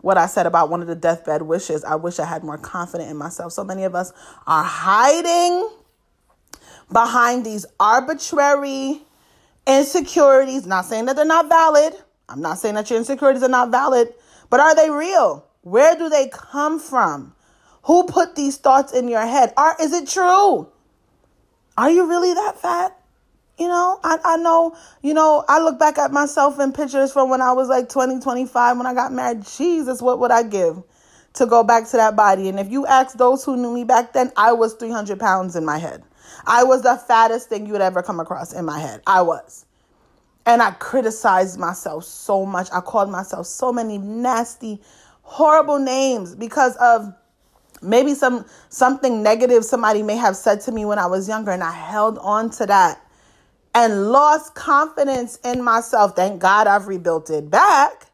what 0.00 0.16
I 0.16 0.26
said 0.26 0.46
about 0.46 0.70
one 0.70 0.80
of 0.80 0.86
the 0.86 0.94
deathbed 0.94 1.42
wishes. 1.42 1.84
I 1.84 1.96
wish 1.96 2.18
I 2.18 2.24
had 2.24 2.44
more 2.44 2.58
confidence 2.58 3.10
in 3.10 3.16
myself. 3.16 3.52
So 3.52 3.64
many 3.64 3.84
of 3.84 3.94
us 3.94 4.12
are 4.46 4.62
hiding 4.64 5.68
behind 6.92 7.44
these 7.44 7.66
arbitrary 7.80 9.02
insecurities. 9.66 10.66
Not 10.66 10.84
saying 10.84 11.06
that 11.06 11.16
they're 11.16 11.24
not 11.24 11.48
valid. 11.48 11.94
I'm 12.28 12.40
not 12.40 12.58
saying 12.58 12.76
that 12.76 12.90
your 12.90 12.98
insecurities 12.98 13.42
are 13.42 13.48
not 13.48 13.70
valid, 13.70 14.12
but 14.50 14.60
are 14.60 14.74
they 14.74 14.90
real? 14.90 15.46
Where 15.62 15.96
do 15.96 16.08
they 16.08 16.28
come 16.28 16.78
from? 16.78 17.34
Who 17.84 18.04
put 18.04 18.36
these 18.36 18.56
thoughts 18.56 18.92
in 18.92 19.08
your 19.08 19.26
head? 19.26 19.52
Are 19.56 19.74
is 19.80 19.92
it 19.92 20.08
true? 20.08 20.68
Are 21.78 21.92
you 21.92 22.08
really 22.08 22.34
that 22.34 22.60
fat? 22.60 22.98
You 23.56 23.68
know, 23.68 24.00
I, 24.02 24.18
I 24.24 24.36
know, 24.36 24.76
you 25.00 25.14
know, 25.14 25.44
I 25.48 25.60
look 25.60 25.78
back 25.78 25.96
at 25.96 26.10
myself 26.10 26.58
in 26.58 26.72
pictures 26.72 27.12
from 27.12 27.30
when 27.30 27.40
I 27.40 27.52
was 27.52 27.68
like 27.68 27.88
20, 27.88 28.18
25, 28.18 28.76
when 28.78 28.86
I 28.86 28.94
got 28.94 29.12
married. 29.12 29.44
Jesus, 29.44 30.02
what 30.02 30.18
would 30.18 30.32
I 30.32 30.42
give 30.42 30.82
to 31.34 31.46
go 31.46 31.62
back 31.62 31.86
to 31.90 31.96
that 31.96 32.16
body? 32.16 32.48
And 32.48 32.58
if 32.58 32.68
you 32.68 32.84
ask 32.88 33.16
those 33.16 33.44
who 33.44 33.56
knew 33.56 33.72
me 33.72 33.84
back 33.84 34.12
then, 34.12 34.32
I 34.36 34.52
was 34.52 34.74
300 34.74 35.20
pounds 35.20 35.54
in 35.54 35.64
my 35.64 35.78
head. 35.78 36.02
I 36.46 36.64
was 36.64 36.82
the 36.82 36.96
fattest 36.96 37.48
thing 37.48 37.64
you 37.64 37.72
would 37.72 37.80
ever 37.80 38.02
come 38.02 38.18
across 38.18 38.52
in 38.52 38.64
my 38.64 38.80
head. 38.80 39.00
I 39.06 39.22
was. 39.22 39.64
And 40.46 40.60
I 40.60 40.72
criticized 40.72 41.60
myself 41.60 42.02
so 42.02 42.44
much. 42.44 42.68
I 42.72 42.80
called 42.80 43.08
myself 43.08 43.46
so 43.46 43.72
many 43.72 43.98
nasty, 43.98 44.80
horrible 45.22 45.78
names 45.78 46.34
because 46.34 46.74
of 46.78 47.14
maybe 47.82 48.14
some 48.14 48.44
something 48.68 49.22
negative 49.22 49.64
somebody 49.64 50.02
may 50.02 50.16
have 50.16 50.36
said 50.36 50.60
to 50.62 50.72
me 50.72 50.84
when 50.84 50.98
I 50.98 51.06
was 51.06 51.28
younger 51.28 51.50
and 51.50 51.62
I 51.62 51.72
held 51.72 52.18
on 52.18 52.50
to 52.50 52.66
that 52.66 53.00
and 53.74 54.10
lost 54.10 54.54
confidence 54.54 55.38
in 55.44 55.62
myself. 55.62 56.16
Thank 56.16 56.40
God 56.40 56.66
I've 56.66 56.88
rebuilt 56.88 57.30
it 57.30 57.50
back. 57.50 58.06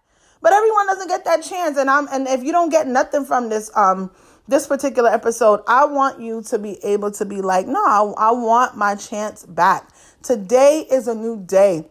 But 0.43 0.53
everyone 0.53 0.87
doesn't 0.87 1.09
get 1.09 1.25
that 1.25 1.43
chance. 1.43 1.79
And 1.79 1.89
I'm 1.89 2.07
and 2.13 2.29
if 2.29 2.45
you 2.45 2.53
don't 2.53 2.71
get 2.71 2.87
nothing 2.87 3.25
from 3.25 3.49
this 3.49 3.71
um 3.75 4.11
this 4.47 4.67
particular 4.67 5.11
episode, 5.11 5.61
I 5.67 5.87
want 5.87 6.21
you 6.21 6.43
to 6.43 6.59
be 6.59 6.79
able 6.85 7.11
to 7.13 7.25
be 7.25 7.41
like, 7.41 7.67
no, 7.67 7.83
I, 7.83 8.29
I 8.29 8.33
want 8.33 8.77
my 8.77 8.95
chance 8.95 9.47
back. 9.47 9.89
Today 10.23 10.87
is 10.91 11.09
a 11.09 11.15
new 11.15 11.43
day. 11.47 11.89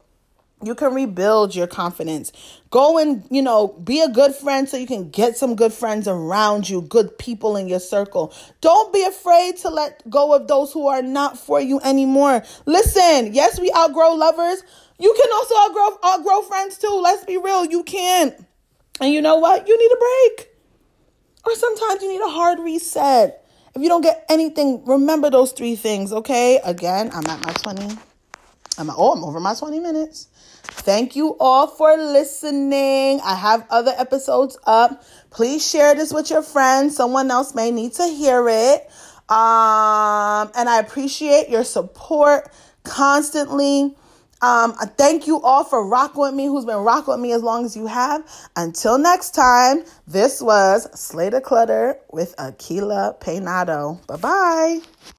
You 0.65 0.75
can 0.75 0.93
rebuild 0.93 1.55
your 1.55 1.67
confidence. 1.67 2.31
Go 2.69 2.97
and, 2.97 3.23
you 3.29 3.41
know, 3.41 3.67
be 3.67 4.01
a 4.01 4.07
good 4.07 4.33
friend 4.33 4.67
so 4.67 4.77
you 4.77 4.87
can 4.87 5.09
get 5.09 5.37
some 5.37 5.55
good 5.55 5.73
friends 5.73 6.07
around 6.07 6.69
you, 6.69 6.81
good 6.81 7.17
people 7.17 7.55
in 7.55 7.67
your 7.67 7.79
circle. 7.79 8.33
Don't 8.61 8.93
be 8.93 9.03
afraid 9.03 9.57
to 9.57 9.69
let 9.69 10.09
go 10.09 10.33
of 10.33 10.47
those 10.47 10.73
who 10.73 10.87
are 10.87 11.01
not 11.01 11.37
for 11.37 11.61
you 11.61 11.79
anymore. 11.81 12.43
Listen, 12.65 13.33
yes, 13.33 13.59
we 13.59 13.71
outgrow 13.75 14.13
lovers. 14.13 14.63
You 14.99 15.13
can 15.19 15.31
also 15.33 15.55
outgrow 15.61 15.99
outgrow 16.05 16.41
friends 16.41 16.77
too. 16.77 16.99
Let's 17.03 17.25
be 17.25 17.37
real, 17.37 17.65
you 17.65 17.83
can. 17.83 18.33
And 19.01 19.11
you 19.11 19.21
know 19.21 19.37
what? 19.37 19.67
You 19.67 19.77
need 19.77 19.91
a 19.91 19.97
break. 19.97 20.49
Or 21.45 21.55
sometimes 21.55 22.01
you 22.01 22.09
need 22.09 22.21
a 22.21 22.29
hard 22.29 22.59
reset. 22.59 23.45
If 23.75 23.81
you 23.81 23.89
don't 23.89 24.01
get 24.01 24.25
anything, 24.29 24.85
remember 24.85 25.29
those 25.29 25.51
three 25.51 25.75
things, 25.75 26.13
okay? 26.13 26.59
Again, 26.63 27.09
I'm 27.11 27.25
at 27.25 27.45
my 27.45 27.53
20. 27.53 27.97
I'm 28.77 28.89
oh, 28.89 29.13
I'm 29.13 29.23
over 29.23 29.39
my 29.39 29.53
20 29.53 29.79
minutes. 29.79 30.27
Thank 30.81 31.15
you 31.15 31.37
all 31.39 31.67
for 31.67 31.95
listening. 31.95 33.21
I 33.21 33.35
have 33.35 33.65
other 33.69 33.93
episodes 33.97 34.57
up. 34.65 35.03
Please 35.29 35.67
share 35.67 35.95
this 35.95 36.13
with 36.13 36.29
your 36.29 36.41
friends. 36.41 36.95
Someone 36.95 37.31
else 37.31 37.55
may 37.55 37.71
need 37.71 37.93
to 37.93 38.05
hear 38.05 38.47
it. 38.49 38.89
Um, 39.29 40.51
and 40.55 40.67
I 40.67 40.79
appreciate 40.79 41.49
your 41.49 41.63
support 41.63 42.51
constantly. 42.83 43.95
Um, 44.41 44.73
thank 44.97 45.25
you 45.25 45.41
all 45.41 45.63
for 45.63 45.87
rocking 45.87 46.19
with 46.19 46.33
me, 46.33 46.47
who's 46.47 46.65
been 46.65 46.75
rocking 46.77 47.13
with 47.13 47.21
me 47.21 47.31
as 47.31 47.41
long 47.41 47.63
as 47.63 47.77
you 47.77 47.87
have. 47.87 48.29
Until 48.57 48.97
next 48.97 49.31
time, 49.31 49.85
this 50.05 50.41
was 50.41 50.89
Slay 50.99 51.29
the 51.29 51.39
Clutter 51.39 51.97
with 52.11 52.35
Akilah 52.35 53.21
Peynado. 53.21 54.05
Bye 54.05 54.17
bye. 54.17 54.79